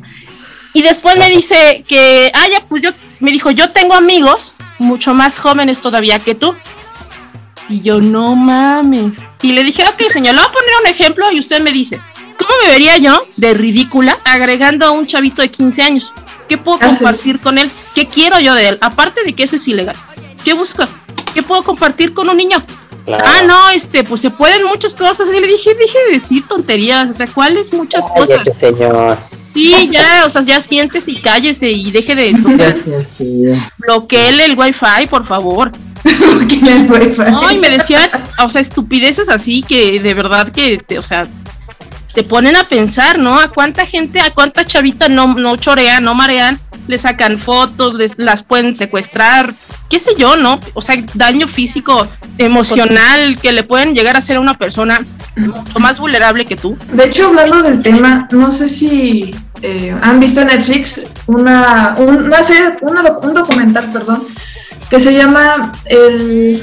Y 0.74 0.82
después 0.82 1.16
me 1.18 1.30
dice 1.30 1.84
que, 1.88 2.30
ah, 2.34 2.46
ya, 2.50 2.64
pues 2.68 2.82
yo, 2.82 2.90
me 3.20 3.30
dijo, 3.30 3.50
yo 3.50 3.70
tengo 3.70 3.94
amigos 3.94 4.52
mucho 4.78 5.14
más 5.14 5.38
jóvenes 5.38 5.80
todavía 5.80 6.18
que 6.18 6.34
tú. 6.34 6.54
Y 7.68 7.82
yo, 7.82 8.00
no 8.00 8.34
mames. 8.34 9.18
Y 9.42 9.52
le 9.52 9.62
dije, 9.62 9.82
ok, 9.82 10.10
señor, 10.10 10.34
le 10.34 10.40
voy 10.40 10.48
a 10.48 10.52
poner 10.52 10.70
un 10.82 10.86
ejemplo 10.88 11.30
y 11.30 11.40
usted 11.40 11.60
me 11.60 11.72
dice, 11.72 12.00
¿cómo 12.38 12.50
me 12.64 12.72
vería 12.72 12.96
yo 12.96 13.26
de 13.36 13.54
ridícula 13.54 14.18
agregando 14.24 14.86
a 14.86 14.90
un 14.90 15.06
chavito 15.06 15.42
de 15.42 15.50
15 15.50 15.82
años? 15.82 16.12
¿Qué 16.48 16.56
puedo 16.56 16.78
compartir 16.78 17.40
con 17.40 17.58
él? 17.58 17.70
¿Qué 17.94 18.06
quiero 18.06 18.40
yo 18.40 18.54
de 18.54 18.68
él? 18.68 18.78
Aparte 18.80 19.22
de 19.22 19.34
que 19.34 19.42
eso 19.42 19.56
es 19.56 19.68
ilegal. 19.68 19.96
¿Qué 20.44 20.54
busco? 20.54 20.84
¿Qué 21.34 21.42
puedo 21.42 21.62
compartir 21.62 22.14
con 22.14 22.28
un 22.28 22.36
niño? 22.36 22.62
Ah, 23.06 23.42
no, 23.46 23.70
este, 23.70 24.04
pues 24.04 24.20
se 24.20 24.30
pueden 24.30 24.64
muchas 24.64 24.94
cosas. 24.94 25.28
Y 25.28 25.40
le 25.40 25.46
dije, 25.46 25.74
dije 25.74 25.98
de 26.06 26.12
decir 26.12 26.46
tonterías. 26.46 27.10
O 27.10 27.12
sea, 27.12 27.26
¿cuáles 27.26 27.72
muchas 27.72 28.06
cosas? 28.08 28.40
señor. 28.54 29.18
Sí, 29.54 29.88
ya, 29.90 30.24
o 30.24 30.30
sea, 30.30 30.42
ya 30.42 30.60
siéntese 30.60 31.10
y 31.10 31.16
cállese 31.16 31.70
y 31.70 31.90
deje 31.90 32.14
de. 32.14 32.32
Bloqueele 33.78 34.44
el 34.44 34.58
wifi, 34.58 35.06
por 35.10 35.26
favor. 35.26 35.72
No, 37.30 37.50
y 37.50 37.58
me 37.58 37.70
decían, 37.70 38.10
o 38.44 38.48
sea, 38.48 38.60
estupideces 38.60 39.28
así 39.28 39.62
que 39.62 40.00
de 40.00 40.14
verdad 40.14 40.50
que, 40.50 40.78
te, 40.78 40.98
o 40.98 41.02
sea, 41.02 41.26
te 42.14 42.24
ponen 42.24 42.56
a 42.56 42.68
pensar, 42.68 43.18
¿no? 43.18 43.38
A 43.38 43.48
cuánta 43.48 43.86
gente, 43.86 44.20
a 44.20 44.30
cuánta 44.30 44.64
chavita 44.64 45.08
no, 45.08 45.34
no 45.34 45.56
chorean, 45.56 46.02
no 46.02 46.14
marean, 46.14 46.58
le 46.86 46.98
sacan 46.98 47.38
fotos, 47.38 47.94
les, 47.94 48.18
las 48.18 48.42
pueden 48.42 48.74
secuestrar, 48.74 49.54
qué 49.88 50.00
sé 50.00 50.12
yo, 50.16 50.36
¿no? 50.36 50.58
O 50.74 50.82
sea, 50.82 50.96
daño 51.14 51.46
físico, 51.46 52.08
emocional 52.38 53.38
que 53.40 53.52
le 53.52 53.62
pueden 53.62 53.94
llegar 53.94 54.16
a 54.16 54.18
hacer 54.18 54.36
a 54.36 54.40
una 54.40 54.54
persona 54.54 55.04
mucho 55.36 55.78
más 55.78 55.98
vulnerable 55.98 56.46
que 56.46 56.56
tú. 56.56 56.76
De 56.92 57.06
hecho, 57.06 57.28
hablando 57.28 57.62
del 57.62 57.82
tema, 57.82 58.28
no 58.32 58.50
sé 58.50 58.68
si 58.68 59.34
eh, 59.62 59.94
han 60.02 60.20
visto 60.20 60.40
en 60.40 60.48
Netflix 60.48 61.02
una, 61.26 61.96
una 61.98 62.42
serie, 62.42 62.78
un 62.82 63.34
documental, 63.34 63.92
perdón, 63.92 64.26
que 64.90 65.00
se 65.00 65.14
llama 65.14 65.72
el... 65.86 66.62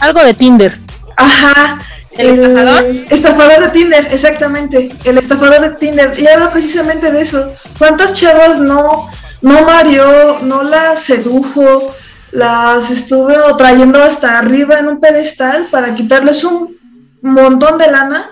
Algo 0.00 0.22
de 0.24 0.34
Tinder. 0.34 0.78
Ajá. 1.16 1.78
¿El, 2.12 2.38
estafador? 2.38 2.84
Estafador 3.10 3.64
de 3.64 3.68
Tinder, 3.70 4.08
exactamente. 4.10 4.96
El 5.04 5.18
estafador 5.18 5.60
de 5.60 5.70
Tinder. 5.76 6.18
Y 6.18 6.26
habla 6.26 6.52
precisamente 6.52 7.10
de 7.10 7.20
eso. 7.20 7.52
¿Cuántas 7.78 8.14
chavas 8.14 8.58
no, 8.58 9.08
no 9.42 9.62
mareó, 9.62 10.40
no 10.40 10.62
la 10.62 10.96
sedujo? 10.96 11.94
las 12.34 12.90
estuve 12.90 13.36
trayendo 13.56 14.02
hasta 14.02 14.38
arriba 14.38 14.80
en 14.80 14.88
un 14.88 14.98
pedestal 14.98 15.68
para 15.70 15.94
quitarles 15.94 16.42
un 16.42 16.76
montón 17.22 17.78
de 17.78 17.90
lana. 17.90 18.28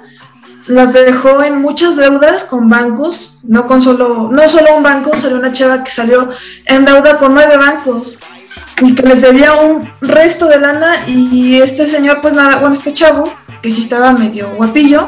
Las 0.67 0.93
dejó 0.93 1.43
en 1.45 1.61
muchas 1.61 1.95
deudas 1.95 2.45
con 2.45 2.69
bancos, 2.69 3.39
no 3.45 3.67
con 3.67 3.81
solo, 3.81 4.31
no 4.33 4.49
solo 4.49 4.77
un 4.77 4.83
banco, 4.83 5.17
salió 5.17 5.37
una 5.39 5.53
chava 5.53 5.85
que 5.85 5.91
salió 5.91 6.31
en 6.67 6.85
deuda 6.85 7.19
con 7.19 7.35
nueve 7.35 7.57
bancos 7.57 8.19
y 8.81 8.95
que 8.95 9.03
les 9.03 9.23
debía 9.23 9.53
un 9.55 9.91
resto 10.01 10.47
de 10.47 10.59
lana 10.59 11.07
y 11.07 11.61
este 11.61 11.87
señor, 11.87 12.21
pues 12.21 12.35
nada, 12.35 12.57
bueno, 12.57 12.75
este 12.75 12.93
chavo, 12.93 13.33
que 13.63 13.71
sí 13.71 13.83
estaba 13.83 14.13
medio 14.13 14.51
guapillo, 14.57 15.07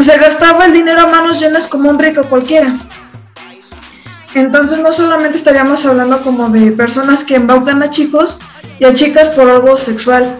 se 0.00 0.16
gastaba 0.16 0.66
el 0.66 0.72
dinero 0.72 1.02
a 1.02 1.06
manos 1.06 1.40
llenas 1.40 1.66
como 1.66 1.90
un 1.90 1.98
rico 1.98 2.22
cualquiera. 2.28 2.76
Entonces 4.34 4.78
no 4.78 4.92
solamente 4.92 5.38
estaríamos 5.38 5.84
hablando 5.86 6.22
como 6.22 6.48
de 6.50 6.72
personas 6.72 7.24
que 7.24 7.36
embaucan 7.36 7.82
a 7.82 7.90
chicos 7.90 8.38
y 8.78 8.84
a 8.84 8.94
chicas 8.94 9.30
por 9.30 9.48
algo 9.48 9.76
sexual, 9.76 10.38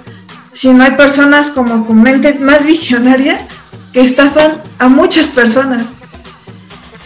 sino 0.53 0.85
hay 0.85 0.93
personas 0.93 1.51
como 1.51 1.87
con 1.87 2.03
mente 2.03 2.35
más 2.39 2.65
visionaria 2.67 3.49
que 3.93 4.01
estafan 4.01 4.63
a 4.79 4.89
muchas 4.89 5.29
personas. 5.29 5.97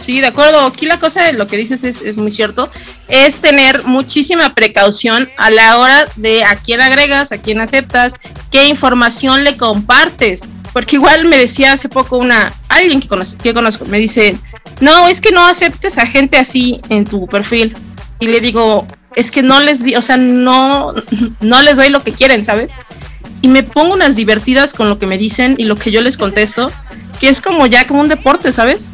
Sí, 0.03 0.19
de 0.19 0.27
acuerdo. 0.27 0.65
Aquí 0.65 0.85
la 0.85 0.99
cosa 0.99 1.23
de 1.23 1.31
lo 1.31 1.47
que 1.47 1.55
dices 1.55 1.81
es, 1.85 2.17
muy 2.17 2.29
cierto. 2.29 2.69
Es 3.07 3.37
tener 3.37 3.85
muchísima 3.85 4.53
precaución 4.53 5.29
a 5.37 5.49
la 5.49 5.77
hora 5.77 6.05
de 6.17 6.43
a 6.43 6.57
quién 6.57 6.81
agregas, 6.81 7.31
a 7.31 7.37
quién 7.37 7.61
aceptas, 7.61 8.15
qué 8.51 8.67
información 8.67 9.45
le 9.45 9.55
compartes. 9.55 10.49
Porque 10.73 10.97
igual 10.97 11.23
me 11.25 11.37
decía 11.37 11.71
hace 11.71 11.87
poco 11.87 12.17
una, 12.17 12.51
alguien 12.67 12.99
que, 12.99 13.07
conoce, 13.07 13.37
que 13.37 13.53
conozco, 13.53 13.85
me 13.85 13.97
dice, 13.97 14.35
no, 14.81 15.07
es 15.07 15.21
que 15.21 15.31
no 15.31 15.45
aceptes 15.47 15.97
a 15.97 16.05
gente 16.05 16.35
así 16.35 16.81
en 16.89 17.05
tu 17.05 17.25
perfil. 17.27 17.73
Y 18.19 18.27
le 18.27 18.41
digo, 18.41 18.85
es 19.15 19.31
que 19.31 19.41
no 19.41 19.61
les 19.61 19.85
di, 19.85 19.95
o 19.95 20.01
sea, 20.01 20.17
no, 20.17 20.93
no 21.39 21.61
les 21.61 21.77
doy 21.77 21.87
lo 21.87 22.03
que 22.03 22.11
quieren, 22.11 22.43
¿sabes? 22.43 22.73
Y 23.41 23.47
me 23.47 23.63
pongo 23.63 23.93
unas 23.93 24.17
divertidas 24.17 24.73
con 24.73 24.89
lo 24.89 24.99
que 24.99 25.07
me 25.07 25.17
dicen 25.17 25.55
y 25.57 25.63
lo 25.63 25.77
que 25.77 25.91
yo 25.91 26.01
les 26.01 26.17
contesto, 26.17 26.73
que 27.21 27.29
es 27.29 27.41
como 27.41 27.67
ya 27.67 27.87
como 27.87 28.01
un 28.01 28.09
deporte, 28.09 28.51
¿sabes? 28.51 28.89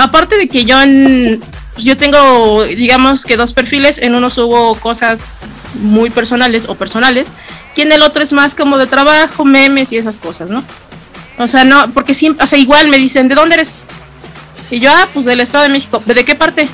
Aparte 0.00 0.38
de 0.38 0.48
que 0.48 0.64
yo 0.64 0.80
en, 0.80 1.42
yo 1.76 1.94
tengo, 1.98 2.64
digamos 2.64 3.26
que 3.26 3.36
dos 3.36 3.52
perfiles, 3.52 3.98
en 3.98 4.14
uno 4.14 4.30
subo 4.30 4.74
cosas 4.76 5.26
muy 5.74 6.08
personales 6.08 6.66
o 6.66 6.74
personales, 6.74 7.34
y 7.76 7.82
en 7.82 7.92
el 7.92 8.00
otro 8.00 8.22
es 8.22 8.32
más 8.32 8.54
como 8.54 8.78
de 8.78 8.86
trabajo, 8.86 9.44
memes 9.44 9.92
y 9.92 9.98
esas 9.98 10.18
cosas, 10.18 10.48
¿no? 10.48 10.64
O 11.38 11.46
sea, 11.48 11.64
no, 11.64 11.90
porque 11.92 12.14
siempre, 12.14 12.42
o 12.42 12.46
sea, 12.46 12.58
igual 12.58 12.88
me 12.88 12.96
dicen, 12.96 13.28
¿de 13.28 13.34
dónde 13.34 13.56
eres? 13.56 13.76
Y 14.70 14.80
yo, 14.80 14.90
ah, 14.90 15.06
pues 15.12 15.26
del 15.26 15.40
Estado 15.40 15.64
de 15.64 15.70
México. 15.70 16.02
¿De 16.06 16.24
qué 16.24 16.34
parte? 16.34 16.66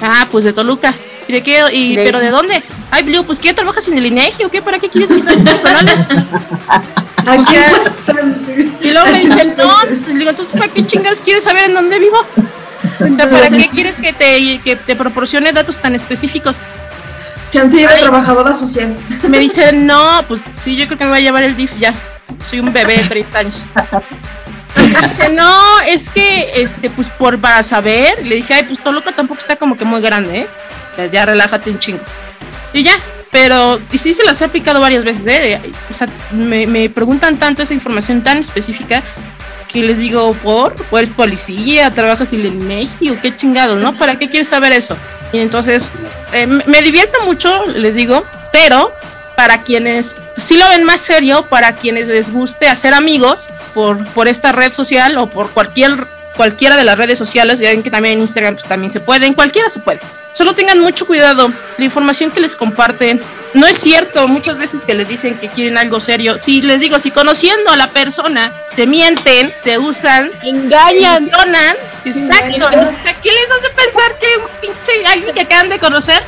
Ah, 0.00 0.26
pues 0.30 0.44
de 0.44 0.54
Toluca. 0.54 0.94
¿Y 1.30 1.32
de 1.32 1.42
qué? 1.44 1.62
Y, 1.72 1.94
¿Pero 1.94 2.18
de 2.18 2.28
dónde? 2.28 2.60
Ay, 2.90 3.04
Blue, 3.04 3.22
pues 3.22 3.38
¿qué 3.38 3.54
trabajas 3.54 3.86
en 3.86 3.96
el 3.96 4.04
INEGI 4.04 4.46
o 4.46 4.50
qué? 4.50 4.60
¿Para 4.60 4.80
qué 4.80 4.88
quieres 4.88 5.10
mis 5.10 5.24
datos 5.24 5.44
personales? 5.44 5.94
sea, 7.44 7.72
y 8.80 8.90
luego 8.90 9.06
me 9.12 9.20
dicen, 9.20 9.54
no, 9.56 9.70
le 9.84 10.18
digo, 10.18 10.30
entonces 10.30 10.58
¿para 10.58 10.66
qué 10.72 10.84
chingas 10.84 11.20
quieres 11.20 11.44
saber 11.44 11.66
en 11.66 11.74
dónde 11.74 12.00
vivo? 12.00 12.16
O 12.16 13.14
sea, 13.14 13.30
¿para 13.30 13.48
qué 13.48 13.68
quieres 13.68 13.96
que 13.96 14.12
te, 14.12 14.58
que 14.58 14.74
te 14.74 14.96
proporcione 14.96 15.52
datos 15.52 15.80
tan 15.80 15.94
específicos? 15.94 16.56
Chance 17.50 17.76
de 17.76 17.86
trabajadora 17.86 18.52
social. 18.52 18.96
Me 19.28 19.38
dicen, 19.38 19.86
no, 19.86 20.24
pues 20.26 20.40
sí, 20.54 20.74
yo 20.74 20.86
creo 20.86 20.98
que 20.98 21.04
me 21.04 21.10
va 21.10 21.16
a 21.18 21.20
llevar 21.20 21.44
el 21.44 21.54
DIF 21.54 21.78
ya. 21.78 21.94
Soy 22.48 22.58
un 22.58 22.72
bebé 22.72 22.96
de 22.96 23.04
30 23.04 23.38
años. 23.38 23.62
Dice, 25.04 25.28
no, 25.28 25.80
es 25.86 26.10
que, 26.10 26.50
este, 26.56 26.90
pues 26.90 27.08
por 27.08 27.38
para 27.38 27.62
saber, 27.62 28.26
le 28.26 28.34
dije, 28.34 28.54
ay, 28.54 28.64
pues 28.64 28.80
Toluca 28.80 29.12
tampoco 29.12 29.38
está 29.38 29.54
como 29.54 29.76
que 29.76 29.84
muy 29.84 30.00
grande, 30.00 30.40
¿eh? 30.40 30.46
Ya, 31.06 31.26
relájate 31.26 31.70
un 31.70 31.78
chingo. 31.78 32.00
Y 32.72 32.82
ya, 32.82 32.98
pero, 33.30 33.80
y 33.92 33.98
sí 33.98 34.14
se 34.14 34.24
las 34.24 34.40
he 34.40 34.44
aplicado 34.44 34.80
varias 34.80 35.04
veces, 35.04 35.26
¿eh? 35.26 35.60
O 35.90 35.94
sea, 35.94 36.08
me, 36.32 36.88
preguntan 36.90 37.38
tanto 37.38 37.62
esa 37.62 37.74
información 37.74 38.22
tan 38.22 38.38
específica 38.38 39.02
que 39.68 39.82
les 39.82 39.98
digo, 39.98 40.34
¿por? 40.34 40.74
¿Por 40.74 41.06
policía? 41.08 41.92
¿Trabajas 41.92 42.32
en 42.32 42.40
el 42.40 42.46
INEGI 42.46 43.10
o 43.10 43.20
qué 43.20 43.36
chingados, 43.36 43.78
no? 43.78 43.92
¿Para 43.92 44.18
qué 44.18 44.28
quieres 44.28 44.48
saber 44.48 44.72
eso? 44.72 44.96
Y 45.32 45.38
entonces, 45.38 45.92
eh, 46.32 46.46
me 46.46 46.82
divierte 46.82 47.18
mucho, 47.24 47.66
les 47.66 47.94
digo, 47.94 48.24
pero 48.52 48.92
para 49.36 49.62
quienes 49.62 50.16
sí 50.36 50.56
lo 50.56 50.68
ven 50.68 50.84
más 50.84 51.00
serio, 51.00 51.46
para 51.48 51.74
quienes 51.74 52.08
les 52.08 52.30
guste 52.30 52.66
hacer 52.66 52.94
amigos 52.94 53.48
por, 53.74 54.04
por 54.08 54.26
esta 54.26 54.50
red 54.50 54.72
social 54.72 55.16
o 55.18 55.28
por 55.28 55.50
cualquier 55.50 56.06
cualquiera 56.36 56.76
de 56.76 56.84
las 56.84 56.96
redes 56.96 57.18
sociales, 57.18 57.58
ya 57.58 57.70
ven 57.70 57.82
que 57.82 57.90
también 57.90 58.14
en 58.14 58.20
Instagram 58.20 58.54
pues, 58.54 58.66
también 58.66 58.90
se 58.90 59.00
puede, 59.00 59.26
en 59.26 59.34
cualquiera 59.34 59.68
se 59.70 59.80
puede. 59.80 60.00
Solo 60.32 60.54
tengan 60.54 60.78
mucho 60.78 61.06
cuidado, 61.06 61.50
la 61.76 61.84
información 61.84 62.30
que 62.30 62.40
les 62.40 62.54
comparten 62.54 63.20
no 63.52 63.66
es 63.66 63.78
cierto, 63.78 64.28
muchas 64.28 64.58
veces 64.58 64.84
que 64.84 64.94
les 64.94 65.08
dicen 65.08 65.36
que 65.36 65.48
quieren 65.48 65.76
algo 65.76 65.98
serio, 66.00 66.38
si 66.38 66.62
les 66.62 66.80
digo, 66.80 67.00
si 67.00 67.10
conociendo 67.10 67.70
a 67.70 67.76
la 67.76 67.88
persona 67.88 68.52
te 68.76 68.86
mienten, 68.86 69.52
te 69.64 69.76
usan, 69.76 70.30
engañan, 70.42 71.28
donan, 71.28 71.76
exacto, 72.04 72.68
¿qué 73.22 73.30
les 73.32 73.50
hace 73.50 73.70
pensar 73.74 74.18
que 74.20 74.26
un 74.36 74.60
pinche 74.60 75.06
alguien 75.06 75.34
que 75.34 75.40
acaban 75.40 75.68
de 75.68 75.78
conocer, 75.80 76.22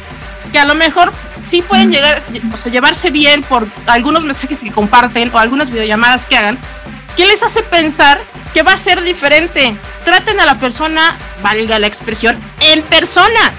que 0.51 0.59
a 0.59 0.65
lo 0.65 0.75
mejor 0.75 1.12
sí 1.43 1.62
pueden 1.62 1.91
llegar, 1.91 2.23
o 2.53 2.59
sea, 2.59 2.73
llevarse 2.73 3.11
bien 3.11 3.43
por 3.43 3.67
algunos 3.87 4.25
mensajes 4.25 4.61
que 4.61 4.73
comparten 4.73 5.31
o 5.33 5.38
algunas 5.38 5.71
videollamadas 5.71 6.27
que 6.27 6.37
hagan, 6.37 6.59
¿qué 7.16 7.27
les 7.27 7.42
hace 7.42 7.62
pensar 7.62 8.20
que 8.55 8.62
va 8.62 8.72
a 8.72 8.77
ser 8.77 9.03
diferente? 9.03 9.77
Traten 10.05 10.40
a 10.40 10.46
la 10.46 10.59
persona, 10.59 11.16
valga 11.42 11.79
la 11.79 11.87
expresión, 11.87 12.38
en 12.61 12.83
persona. 12.83 13.53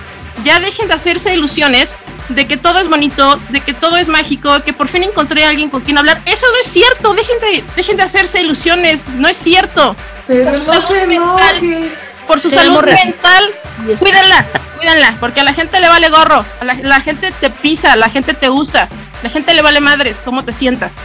Ya 0.44 0.60
dejen 0.60 0.88
de 0.88 0.96
hacerse 0.96 1.34
ilusiones 1.34 1.96
de 2.30 2.48
que 2.48 2.58
todo 2.58 2.80
es 2.80 2.90
bonito, 2.90 3.40
de 3.50 3.62
que 3.62 3.74
todo 3.74 3.98
es 3.98 4.10
mágico, 4.10 4.62
que 4.62 4.74
por 4.74 4.88
fin 4.88 5.04
encontré 5.04 5.46
a 5.46 5.50
alguien 5.50 5.70
con 5.70 5.82
quien 5.82 5.98
hablar. 5.98 6.22
Eso 6.26 6.48
no 6.52 6.58
es 6.60 6.68
cierto. 6.68 7.14
Dejen 7.14 7.40
de, 7.40 7.64
dejen 7.76 7.98
de 7.98 8.04
hacerse 8.04 8.42
ilusiones. 8.42 9.08
No 9.10 9.28
es 9.28 9.38
cierto. 9.38 9.96
Pero 10.28 10.52
no 10.52 10.82
se 10.82 11.06
mental, 11.06 11.92
por 12.28 12.40
su 12.40 12.50
salud 12.50 12.84
mental, 12.84 13.52
cuídenla, 14.00 14.46
cuídenla, 14.78 15.18
porque 15.20 15.42
a 15.42 15.44
la 15.44 15.54
gente 15.54 15.80
le 15.82 15.90
vale 15.90 16.10
gorro, 16.10 16.46
a 16.62 16.66
la, 16.66 17.02
gente 17.02 17.32
te 17.32 17.50
pisa, 17.50 17.96
la 17.96 18.10
gente 18.10 18.34
te 18.34 18.50
usa, 18.50 18.88
la 19.22 19.30
gente 19.30 19.54
le 19.54 19.62
vale 19.62 19.82
madres 19.82 20.22
cómo 20.24 20.46
te 20.46 20.54
sientas. 20.54 20.96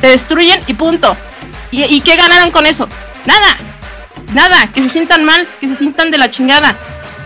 Te 0.00 0.08
destruyen 0.08 0.60
y 0.66 0.74
punto. 0.74 1.16
¿Y, 1.70 1.84
¿Y 1.84 2.00
qué 2.00 2.16
ganaron 2.16 2.50
con 2.50 2.66
eso? 2.66 2.88
Nada, 3.26 3.56
nada, 4.34 4.68
que 4.72 4.82
se 4.82 4.88
sientan 4.88 5.24
mal, 5.24 5.46
que 5.60 5.68
se 5.68 5.76
sientan 5.76 6.10
de 6.10 6.18
la 6.18 6.30
chingada. 6.30 6.76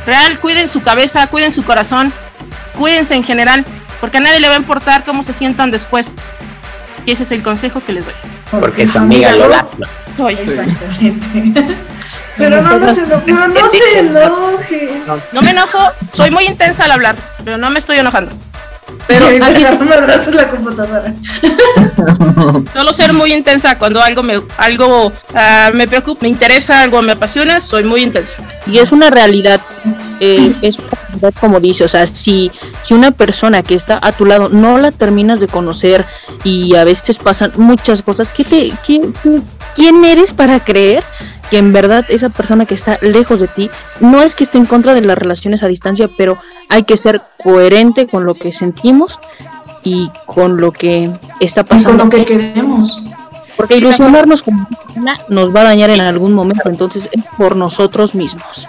Real, 0.06 0.38
cuiden 0.38 0.68
su 0.68 0.82
cabeza, 0.82 1.26
cuiden 1.28 1.52
su 1.52 1.64
corazón, 1.64 2.12
cuídense 2.78 3.14
en 3.14 3.24
general, 3.24 3.64
porque 4.00 4.18
a 4.18 4.20
nadie 4.20 4.40
le 4.40 4.48
va 4.48 4.54
a 4.54 4.58
importar 4.58 5.04
cómo 5.04 5.22
se 5.22 5.32
sientan 5.32 5.70
después. 5.70 6.14
Y 7.06 7.12
ese 7.12 7.22
es 7.22 7.32
el 7.32 7.42
consejo 7.42 7.82
que 7.84 7.92
les 7.92 8.06
doy. 8.06 8.14
Porque 8.50 8.86
su 8.86 8.98
amiga 8.98 9.32
lo 9.32 9.48
lasma. 9.48 9.88
Exactamente. 10.28 11.76
Pero 12.36 12.60
no, 12.62 12.78
no, 12.78 12.92
se, 12.92 13.02
pero 13.24 13.46
no 13.46 13.68
se 13.68 14.00
enoje. 14.00 15.02
No 15.30 15.40
me 15.40 15.50
enojo, 15.50 15.78
soy 16.12 16.32
muy 16.32 16.44
intensa 16.46 16.84
al 16.84 16.90
hablar, 16.90 17.14
pero 17.44 17.58
no 17.58 17.70
me 17.70 17.78
estoy 17.78 17.98
enojando. 17.98 18.32
Pero 19.06 19.26
así 19.42 19.64
me 19.80 20.36
la 20.36 20.48
computadora. 20.48 21.14
Solo 22.72 22.92
ser 22.92 23.12
muy 23.12 23.32
intensa 23.32 23.78
cuando 23.78 24.00
algo 24.00 24.22
me 24.22 24.40
algo 24.56 25.08
uh, 25.08 25.74
me 25.74 25.86
preocupa, 25.86 26.20
me 26.22 26.28
interesa, 26.28 26.82
algo 26.82 27.00
me 27.02 27.12
apasiona, 27.12 27.60
soy 27.60 27.84
muy 27.84 28.02
intensa. 28.02 28.32
Y 28.66 28.78
es 28.78 28.92
una 28.92 29.10
realidad, 29.10 29.60
eh, 30.20 30.52
es 30.62 30.78
como 31.40 31.60
dice, 31.60 31.84
o 31.84 31.88
sea, 31.88 32.06
si, 32.06 32.50
si 32.82 32.94
una 32.94 33.10
persona 33.10 33.62
que 33.62 33.74
está 33.74 33.98
a 34.02 34.12
tu 34.12 34.24
lado 34.24 34.48
no 34.48 34.78
la 34.78 34.90
terminas 34.90 35.40
de 35.40 35.46
conocer 35.46 36.04
y 36.42 36.74
a 36.74 36.84
veces 36.84 37.18
pasan 37.18 37.52
muchas 37.56 38.02
cosas, 38.02 38.32
¿qué 38.32 38.44
te, 38.44 38.72
quién, 38.84 39.14
quién 39.74 40.04
eres 40.04 40.32
para 40.32 40.60
creer 40.60 41.02
que 41.50 41.58
en 41.58 41.72
verdad 41.72 42.04
esa 42.08 42.30
persona 42.30 42.66
que 42.66 42.74
está 42.74 42.98
lejos 43.00 43.40
de 43.40 43.48
ti 43.48 43.70
no 44.00 44.22
es 44.22 44.34
que 44.34 44.44
esté 44.44 44.58
en 44.58 44.66
contra 44.66 44.94
de 44.94 45.02
las 45.02 45.18
relaciones 45.18 45.62
a 45.62 45.68
distancia, 45.68 46.08
pero 46.16 46.38
hay 46.68 46.84
que 46.84 46.96
ser 46.96 47.22
coherente 47.42 48.06
con 48.06 48.24
lo 48.24 48.34
que 48.34 48.52
sentimos 48.52 49.18
y 49.82 50.10
con 50.26 50.60
lo 50.60 50.72
que 50.72 51.10
está 51.40 51.64
pasando. 51.64 51.90
con 51.90 51.98
lo 51.98 52.10
que 52.10 52.24
queremos. 52.24 53.02
Porque 53.56 53.76
ilusionarnos 53.76 54.42
como 54.42 54.66
persona 54.68 55.20
nos 55.28 55.54
va 55.54 55.60
a 55.60 55.64
dañar 55.64 55.90
en 55.90 56.00
algún 56.00 56.32
momento, 56.32 56.68
entonces 56.68 57.08
es 57.12 57.22
por 57.36 57.54
nosotros 57.56 58.14
mismos. 58.14 58.66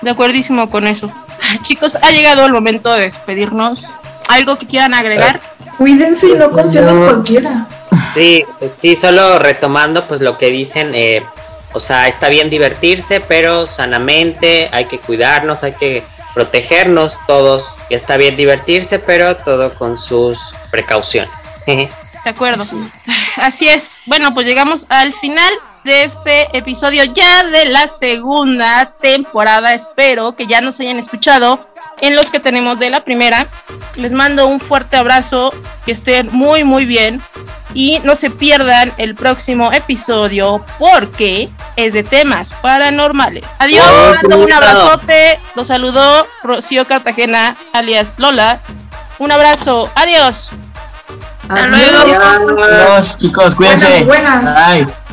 De 0.00 0.10
acuerdísimo 0.10 0.70
con 0.70 0.86
eso. 0.86 1.10
Chicos, 1.62 1.98
ha 2.00 2.10
llegado 2.10 2.46
el 2.46 2.52
momento 2.52 2.92
de 2.92 3.02
despedirnos. 3.02 3.98
¿Algo 4.28 4.56
que 4.56 4.66
quieran 4.66 4.94
agregar? 4.94 5.40
Cuídense 5.78 6.28
y 6.30 6.34
no 6.34 6.50
confíen 6.50 6.88
en 6.88 7.04
cualquiera. 7.04 7.66
Sí, 8.12 8.44
sí, 8.74 8.94
solo 8.94 9.38
retomando 9.38 10.04
pues 10.04 10.20
lo 10.20 10.36
que 10.38 10.50
dicen, 10.50 10.92
eh, 10.94 11.24
o 11.72 11.80
sea, 11.80 12.06
está 12.08 12.28
bien 12.28 12.50
divertirse, 12.50 13.20
pero 13.20 13.66
sanamente, 13.66 14.68
hay 14.70 14.84
que 14.84 14.98
cuidarnos, 14.98 15.64
hay 15.64 15.72
que 15.72 16.04
protegernos 16.36 17.18
todos. 17.26 17.76
Está 17.88 18.18
bien 18.18 18.36
divertirse, 18.36 18.98
pero 18.98 19.38
todo 19.38 19.72
con 19.72 19.96
sus 19.96 20.38
precauciones. 20.70 21.32
De 21.66 21.90
acuerdo. 22.30 22.62
Así 23.36 23.68
es. 23.68 24.02
Bueno, 24.04 24.34
pues 24.34 24.46
llegamos 24.46 24.84
al 24.90 25.14
final 25.14 25.50
de 25.84 26.04
este 26.04 26.54
episodio 26.54 27.04
ya 27.04 27.44
de 27.44 27.64
la 27.66 27.88
segunda 27.88 28.92
temporada. 29.00 29.72
Espero 29.72 30.36
que 30.36 30.46
ya 30.46 30.60
nos 30.60 30.78
hayan 30.78 30.98
escuchado 30.98 31.58
en 32.00 32.16
los 32.16 32.30
que 32.30 32.40
tenemos 32.40 32.78
de 32.78 32.90
la 32.90 33.04
primera. 33.04 33.46
Les 33.94 34.12
mando 34.12 34.46
un 34.46 34.60
fuerte 34.60 34.96
abrazo, 34.96 35.52
que 35.84 35.92
estén 35.92 36.28
muy 36.32 36.64
muy 36.64 36.84
bien 36.86 37.22
y 37.74 38.00
no 38.04 38.16
se 38.16 38.30
pierdan 38.30 38.92
el 38.96 39.14
próximo 39.14 39.72
episodio 39.72 40.64
porque 40.78 41.50
es 41.76 41.92
de 41.92 42.02
temas 42.02 42.52
paranormales. 42.62 43.44
Adiós, 43.58 43.86
Oh, 43.88 44.14
mando 44.14 44.38
un 44.38 44.52
abrazote, 44.52 45.38
los 45.54 45.68
saludó 45.68 46.26
Rocío 46.42 46.86
Cartagena 46.86 47.56
alias 47.72 48.14
Lola. 48.16 48.60
Un 49.18 49.32
abrazo, 49.32 49.90
adiós. 49.94 50.50
Hasta 51.48 51.66
luego. 51.68 51.98
Adiós, 51.98 53.18
chicos, 53.20 53.54
cuídense. 53.54 54.04
Buenas, 54.04 54.42
buenas. 54.42 54.74
Bye. 54.74 55.05